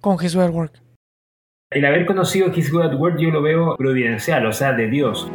con 0.01 0.19
Jesús 0.19 0.41
at 0.41 0.51
Work? 0.51 0.81
El 1.71 1.85
haber 1.85 2.07
conocido 2.07 2.51
His 2.51 2.73
Good 2.73 2.83
at 2.83 2.95
Work 2.95 3.19
yo 3.19 3.31
lo 3.31 3.43
veo 3.43 3.77
providencial, 3.77 4.47
o 4.47 4.53
sea, 4.55 4.73
de 4.73 4.89
Dios. 4.89 5.31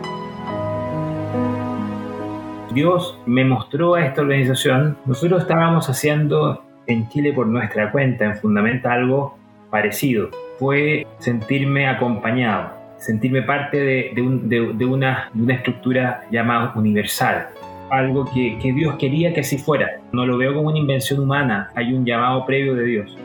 Dios 2.73 3.19
me 3.27 3.45
mostró 3.45 3.93
a 3.93 4.05
esta 4.05 4.21
organización. 4.21 4.97
Nosotros 5.05 5.43
estábamos 5.43 5.89
haciendo 5.89 6.65
en 6.87 7.07
Chile 7.09 7.33
por 7.33 7.47
nuestra 7.47 7.91
cuenta, 7.91 8.25
en 8.25 8.35
Fundamenta, 8.35 8.93
algo 8.93 9.37
parecido. 9.69 10.29
Fue 10.57 11.05
sentirme 11.19 11.87
acompañado, 11.87 12.71
sentirme 12.97 13.41
parte 13.41 13.77
de, 14.13 14.85
una 14.85 15.29
estructura 15.49 16.23
llamada 16.31 16.73
universal 16.75 17.47
algo 17.89 18.25
que, 18.25 18.57
Dios 18.73 18.95
quería 18.95 19.33
que 19.33 19.41
así 19.41 19.57
fuera. 19.57 19.99
No 20.11 20.25
lo 20.25 20.37
veo 20.37 20.53
como 20.53 20.69
una 20.69 20.79
invención 20.79 21.19
humana, 21.19 21.71
hay 21.75 21.93
un 21.93 22.05
llamado 22.05 22.45
previo 22.45 22.75
de 22.75 22.85
Dios. 22.85 23.17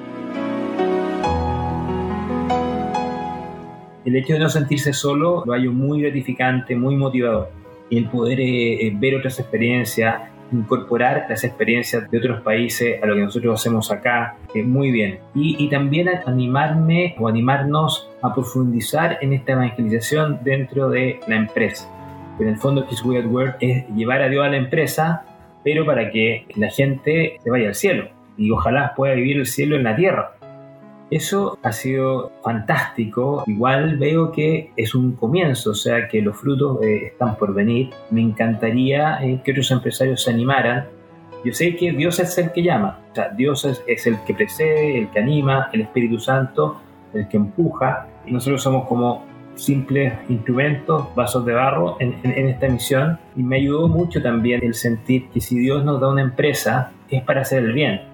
El 4.04 4.16
hecho 4.16 4.34
de 4.34 4.38
no 4.38 4.48
sentirse 4.48 4.92
solo 4.92 5.44
lo 5.44 5.52
hallo 5.52 5.72
muy 5.72 6.02
gratificante, 6.02 6.74
muy 6.74 6.96
motivador. 6.96 7.50
Y 7.90 7.98
el 7.98 8.08
poder 8.08 8.40
eh, 8.40 8.86
eh, 8.86 8.92
ver 8.94 9.16
otras 9.16 9.38
experiencias, 9.40 10.29
incorporar 10.52 11.26
las 11.28 11.44
experiencias 11.44 12.10
de 12.10 12.18
otros 12.18 12.40
países 12.42 13.02
a 13.02 13.06
lo 13.06 13.14
que 13.14 13.22
nosotros 13.22 13.60
hacemos 13.60 13.90
acá, 13.90 14.36
eh, 14.54 14.62
muy 14.62 14.90
bien. 14.90 15.20
Y, 15.34 15.56
y, 15.62 15.68
también 15.68 16.08
animarme 16.26 17.14
o 17.18 17.28
animarnos 17.28 18.10
a 18.22 18.34
profundizar 18.34 19.18
en 19.20 19.32
esta 19.32 19.52
evangelización 19.52 20.40
dentro 20.42 20.90
de 20.90 21.20
la 21.26 21.36
empresa 21.36 21.88
en 22.40 22.48
el 22.48 22.56
fondo 22.56 22.86
His 22.90 23.04
Way 23.04 23.18
at 23.18 23.26
Work 23.26 23.56
es 23.60 23.86
llevar 23.94 24.22
a 24.22 24.28
Dios 24.28 24.44
a 24.44 24.48
la 24.48 24.56
empresa, 24.56 25.24
pero 25.62 25.84
para 25.84 26.10
que 26.10 26.46
la 26.56 26.70
gente 26.70 27.38
se 27.42 27.50
vaya 27.50 27.68
al 27.68 27.74
cielo 27.74 28.08
y 28.36 28.50
ojalá 28.50 28.94
pueda 28.96 29.14
vivir 29.14 29.36
el 29.36 29.46
cielo 29.46 29.76
en 29.76 29.84
la 29.84 29.94
tierra. 29.94 30.32
Eso 31.10 31.58
ha 31.62 31.72
sido 31.72 32.32
fantástico. 32.42 33.42
Igual 33.46 33.98
veo 33.98 34.30
que 34.30 34.70
es 34.76 34.94
un 34.94 35.12
comienzo, 35.12 35.70
o 35.70 35.74
sea 35.74 36.06
que 36.08 36.22
los 36.22 36.36
frutos 36.36 36.80
eh, 36.82 37.06
están 37.06 37.36
por 37.36 37.52
venir. 37.52 37.90
Me 38.10 38.20
encantaría 38.20 39.22
eh, 39.24 39.40
que 39.44 39.50
otros 39.50 39.70
empresarios 39.72 40.22
se 40.22 40.30
animaran. 40.30 40.86
Yo 41.44 41.52
sé 41.52 41.74
que 41.74 41.92
Dios 41.92 42.20
es 42.20 42.36
el 42.38 42.52
que 42.52 42.62
llama, 42.62 43.00
o 43.10 43.14
sea, 43.14 43.30
Dios 43.30 43.64
es, 43.64 44.06
el 44.06 44.18
que 44.26 44.34
precede, 44.34 44.98
el 44.98 45.10
que 45.10 45.20
anima, 45.20 45.70
el 45.72 45.80
Espíritu 45.80 46.18
Santo, 46.18 46.80
el 47.14 47.28
que 47.28 47.38
empuja, 47.38 48.06
y 48.26 48.32
nosotros 48.32 48.62
somos 48.62 48.86
como 48.86 49.24
simples 49.54 50.12
instrumentos, 50.28 51.14
vasos 51.14 51.44
de 51.46 51.54
barro 51.54 51.96
en, 51.98 52.14
esta 52.24 52.68
misión 52.68 53.18
y 53.36 53.42
me 53.42 53.56
ayudó 53.56 53.88
mucho 53.88 54.22
también 54.22 54.62
el 54.62 54.74
sentir 54.74 55.28
que 55.30 55.40
si 55.40 55.58
Dios 55.58 55.84
nos 55.84 56.00
da 56.00 56.08
una 56.08 56.22
empresa 56.22 56.92
es 57.08 57.22
para 57.22 57.40
hacer 57.42 57.64
el 57.64 57.72
bien. 57.72 58.09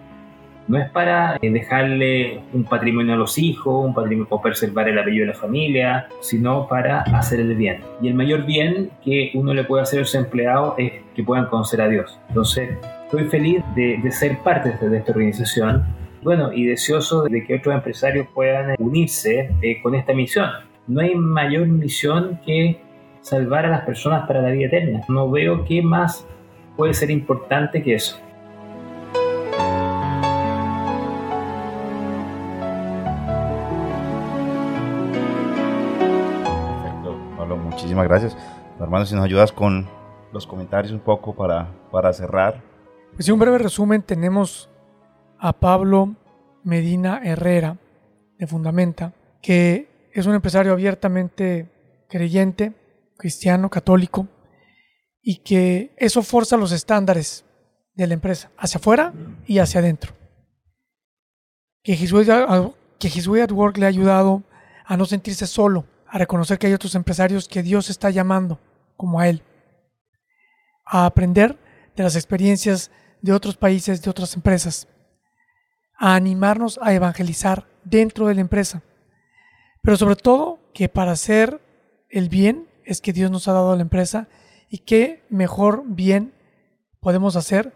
No 0.68 0.78
es 0.78 0.90
para 0.90 1.36
eh, 1.40 1.50
dejarle 1.50 2.40
un 2.52 2.64
patrimonio 2.64 3.14
a 3.14 3.16
los 3.16 3.38
hijos, 3.38 3.86
un 3.86 3.94
patrimonio 3.94 4.26
o 4.30 4.42
preservar 4.42 4.88
el 4.88 4.98
apellido 4.98 5.26
de 5.26 5.32
la 5.32 5.38
familia, 5.38 6.08
sino 6.20 6.66
para 6.66 7.02
hacer 7.02 7.40
el 7.40 7.54
bien. 7.54 7.80
Y 8.02 8.08
el 8.08 8.14
mayor 8.14 8.44
bien 8.44 8.90
que 9.04 9.30
uno 9.34 9.54
le 9.54 9.64
puede 9.64 9.82
hacer 9.82 10.00
a 10.00 10.04
sus 10.04 10.16
empleados 10.16 10.74
es 10.78 10.92
que 11.14 11.22
puedan 11.22 11.46
conocer 11.46 11.80
a 11.80 11.88
Dios. 11.88 12.18
Entonces, 12.28 12.70
estoy 13.04 13.24
feliz 13.24 13.62
de, 13.74 14.10
ser 14.10 14.38
parte 14.38 14.76
de 14.80 14.98
esta 14.98 15.12
organización 15.12 15.84
bueno, 16.22 16.52
y 16.52 16.64
deseoso 16.64 17.22
de 17.22 17.44
que 17.44 17.54
otros 17.54 17.74
empresarios 17.74 18.26
puedan 18.34 18.74
unirse 18.78 19.50
eh, 19.62 19.80
con 19.80 19.94
esta 19.94 20.12
misión 20.12 20.50
no 20.86 21.00
hay 21.00 21.14
mayor 21.14 21.66
misión 21.66 22.40
que 22.46 22.80
salvar 23.20 23.66
a 23.66 23.70
las 23.70 23.84
personas 23.84 24.26
para 24.26 24.40
la 24.40 24.50
vida 24.50 24.66
eterna. 24.66 25.00
No 25.08 25.30
veo 25.30 25.64
qué 25.64 25.82
más 25.82 26.26
puede 26.76 26.94
ser 26.94 27.10
importante 27.10 27.82
que 27.82 27.94
eso. 27.94 28.20
Muchísimas 37.96 38.08
gracias. 38.08 38.36
Hermano, 38.78 39.06
si 39.06 39.14
nos 39.14 39.24
ayudas 39.24 39.52
con 39.52 39.88
los 40.32 40.46
comentarios 40.46 40.92
un 40.92 41.00
poco 41.00 41.34
para, 41.34 41.72
para 41.90 42.12
cerrar. 42.12 42.62
Pues 43.14 43.28
un 43.28 43.38
breve 43.38 43.58
resumen, 43.58 44.02
tenemos 44.02 44.68
a 45.38 45.54
Pablo 45.54 46.14
Medina 46.62 47.22
Herrera 47.24 47.78
de 48.38 48.46
Fundamenta, 48.46 49.14
que 49.40 50.10
es 50.12 50.26
un 50.26 50.34
empresario 50.34 50.72
abiertamente 50.72 51.70
creyente, 52.08 52.74
cristiano, 53.16 53.70
católico, 53.70 54.28
y 55.22 55.36
que 55.36 55.94
eso 55.96 56.22
forza 56.22 56.56
los 56.56 56.72
estándares 56.72 57.44
de 57.94 58.06
la 58.06 58.14
empresa, 58.14 58.50
hacia 58.58 58.78
afuera 58.78 59.14
y 59.46 59.58
hacia 59.58 59.80
adentro. 59.80 60.12
Que 61.82 61.94
His, 61.94 62.12
Way 62.12 63.40
at, 63.40 63.52
Work 63.52 63.78
le 63.78 63.86
ha 63.86 63.88
ayudado 63.88 64.42
a 64.84 64.96
no 64.98 65.06
sentirse 65.06 65.46
solo, 65.46 65.86
a 66.08 66.18
reconocer 66.18 66.58
que 66.58 66.66
hay 66.66 66.72
otros 66.72 66.94
empresarios 66.94 67.48
que 67.48 67.62
Dios 67.62 67.90
está 67.90 68.10
llamando, 68.10 68.58
como 68.96 69.20
a 69.20 69.28
Él, 69.28 69.42
a 70.84 71.06
aprender 71.06 71.58
de 71.96 72.02
las 72.02 72.16
experiencias 72.16 72.90
de 73.22 73.32
otros 73.32 73.56
países, 73.56 74.02
de 74.02 74.10
otras 74.10 74.34
empresas, 74.34 74.88
a 75.98 76.14
animarnos 76.14 76.78
a 76.82 76.92
evangelizar 76.92 77.66
dentro 77.84 78.26
de 78.28 78.34
la 78.34 78.40
empresa, 78.40 78.82
pero 79.82 79.96
sobre 79.96 80.16
todo 80.16 80.58
que 80.74 80.88
para 80.88 81.12
hacer 81.12 81.60
el 82.10 82.28
bien 82.28 82.68
es 82.84 83.00
que 83.00 83.12
Dios 83.12 83.30
nos 83.30 83.48
ha 83.48 83.52
dado 83.52 83.72
a 83.72 83.76
la 83.76 83.82
empresa 83.82 84.28
y 84.68 84.78
qué 84.78 85.24
mejor 85.28 85.84
bien 85.86 86.34
podemos 87.00 87.36
hacer 87.36 87.72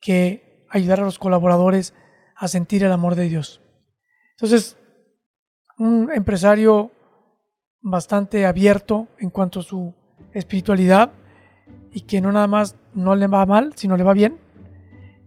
que 0.00 0.66
ayudar 0.70 1.00
a 1.00 1.04
los 1.04 1.18
colaboradores 1.18 1.94
a 2.36 2.48
sentir 2.48 2.82
el 2.82 2.92
amor 2.92 3.14
de 3.14 3.28
Dios. 3.28 3.60
Entonces, 4.32 4.76
un 5.78 6.10
empresario 6.12 6.90
bastante 7.84 8.46
abierto 8.46 9.08
en 9.18 9.28
cuanto 9.30 9.60
a 9.60 9.62
su 9.62 9.94
espiritualidad 10.32 11.12
y 11.92 12.00
que 12.00 12.20
no 12.20 12.32
nada 12.32 12.46
más 12.46 12.76
no 12.94 13.14
le 13.14 13.26
va 13.26 13.44
mal, 13.46 13.74
sino 13.76 13.96
le 13.96 14.02
va 14.02 14.14
bien, 14.14 14.38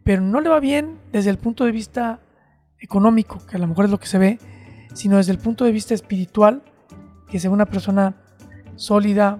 pero 0.03 0.21
no 0.21 0.41
le 0.41 0.49
va 0.49 0.59
bien 0.59 0.99
desde 1.11 1.29
el 1.29 1.37
punto 1.37 1.65
de 1.65 1.71
vista 1.71 2.19
económico, 2.79 3.39
que 3.45 3.55
a 3.55 3.59
lo 3.59 3.67
mejor 3.67 3.85
es 3.85 3.91
lo 3.91 3.99
que 3.99 4.07
se 4.07 4.17
ve, 4.17 4.39
sino 4.93 5.17
desde 5.17 5.31
el 5.31 5.37
punto 5.37 5.65
de 5.65 5.71
vista 5.71 5.93
espiritual, 5.93 6.63
que 7.29 7.39
sea 7.39 7.51
una 7.51 7.67
persona 7.67 8.15
sólida, 8.75 9.37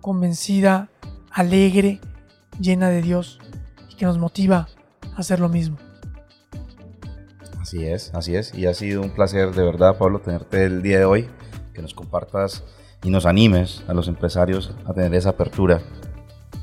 convencida, 0.00 0.88
alegre, 1.32 2.00
llena 2.60 2.88
de 2.88 3.02
Dios 3.02 3.40
y 3.90 3.96
que 3.96 4.06
nos 4.06 4.18
motiva 4.18 4.68
a 5.14 5.16
hacer 5.16 5.40
lo 5.40 5.48
mismo. 5.48 5.76
Así 7.60 7.84
es, 7.84 8.14
así 8.14 8.36
es. 8.36 8.54
Y 8.54 8.66
ha 8.66 8.74
sido 8.74 9.02
un 9.02 9.10
placer 9.10 9.52
de 9.52 9.64
verdad, 9.64 9.98
Pablo, 9.98 10.20
tenerte 10.20 10.64
el 10.64 10.82
día 10.82 10.98
de 10.98 11.04
hoy, 11.04 11.28
que 11.72 11.82
nos 11.82 11.94
compartas 11.94 12.64
y 13.02 13.10
nos 13.10 13.26
animes 13.26 13.82
a 13.88 13.94
los 13.94 14.08
empresarios 14.08 14.74
a 14.86 14.92
tener 14.92 15.14
esa 15.14 15.30
apertura 15.30 15.80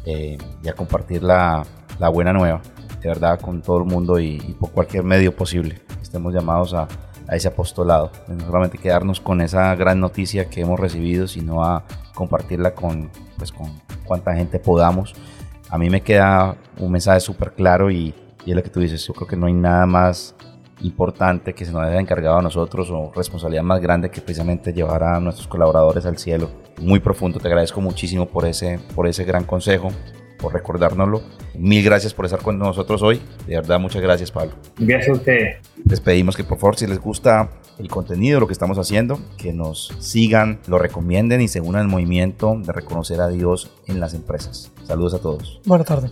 eh, 0.06 0.38
y 0.64 0.68
a 0.68 0.74
compartir 0.74 1.24
la, 1.24 1.66
la, 2.00 2.10
buena 2.10 2.34
nueva, 2.34 2.62
de 3.02 3.10
verdad, 3.10 3.40
con 3.40 3.62
todo 3.62 3.80
el 3.80 3.86
mundo 3.86 4.20
y, 4.20 4.40
por 4.60 4.72
cualquier 4.72 5.04
medio 5.04 5.36
posible. 5.36 5.82
Estemos 6.02 6.34
llamados 6.34 6.74
a, 6.74 6.88
a 7.28 7.36
ese 7.36 7.48
apostolado, 7.48 8.12
no 8.28 8.46
solamente 8.46 8.78
quedarnos 8.78 9.20
con 9.20 9.42
esa 9.42 9.76
gran 9.76 10.00
noticia 10.00 10.50
que 10.50 10.62
hemos 10.62 10.80
recibido, 10.80 11.28
sino 11.28 11.64
a 11.64 11.84
compartirla 12.14 12.74
con, 12.74 13.10
pues, 13.38 13.52
con 13.52 13.82
cuanta 14.06 14.34
gente 14.36 14.60
podamos. 14.60 15.14
A 15.70 15.78
mí 15.78 15.90
me 15.90 16.02
queda 16.02 16.56
un 16.78 16.92
mensaje 16.92 17.20
súper 17.20 17.54
claro 17.54 17.92
y, 17.92 18.14
y, 18.46 18.52
es 18.52 18.56
lo 18.56 18.64
que 18.64 18.70
tú 18.70 18.80
dices, 18.80 19.06
yo 19.06 19.14
creo 19.14 19.28
que 19.28 19.36
no 19.36 19.48
hay 19.48 19.54
nada 19.54 19.86
más 19.86 20.36
importante 20.82 21.54
que 21.54 21.66
se 21.66 21.72
nos 21.72 21.84
haya 21.84 22.00
encargado 22.00 22.38
a 22.38 22.42
nosotros 22.42 22.90
o 22.92 23.12
responsabilidad 23.16 23.64
más 23.64 23.82
grande 23.82 24.10
que 24.10 24.22
precisamente 24.22 24.74
llevar 24.74 25.04
a 25.04 25.20
nuestros 25.20 25.48
colaboradores 25.48 26.06
al 26.06 26.18
cielo. 26.18 26.50
Muy 26.80 27.00
profundo, 27.00 27.40
te 27.40 27.48
agradezco 27.48 27.82
muchísimo 27.82 28.28
por 28.28 28.46
ese, 28.46 28.80
por 28.96 29.08
ese 29.08 29.24
gran 29.24 29.44
consejo 29.44 29.92
por 30.38 30.54
recordárnoslo. 30.54 31.22
Mil 31.56 31.84
gracias 31.84 32.14
por 32.14 32.26
estar 32.26 32.42
con 32.42 32.58
nosotros 32.58 33.02
hoy. 33.02 33.20
De 33.48 33.56
verdad, 33.56 33.80
muchas 33.80 34.02
gracias, 34.02 34.32
Pablo. 34.32 34.54
Gracias 34.78 35.10
a 35.10 35.20
usted. 35.20 35.58
Les 35.86 36.00
pedimos 36.00 36.36
que 36.36 36.44
por 36.44 36.58
favor, 36.60 36.78
si 36.78 36.88
les 36.88 37.00
gusta 37.00 37.50
el 37.80 37.88
contenido, 37.90 38.40
lo 38.40 38.48
que 38.48 38.54
estamos 38.54 38.78
haciendo, 38.78 39.20
que 39.38 39.54
nos 39.54 39.94
sigan, 40.00 40.60
lo 40.68 40.80
recomienden 40.80 41.42
y 41.42 41.48
se 41.48 41.62
unan 41.62 41.84
al 41.84 41.88
movimiento 41.88 42.60
de 42.64 42.72
reconocer 42.72 43.22
a 43.22 43.28
Dios 43.28 43.72
en 43.88 44.00
las 44.00 44.14
empresas. 44.14 44.72
Saludos 44.84 45.14
a 45.16 45.20
todos. 45.20 45.62
Buenas 45.66 45.88
tardes. 45.88 46.12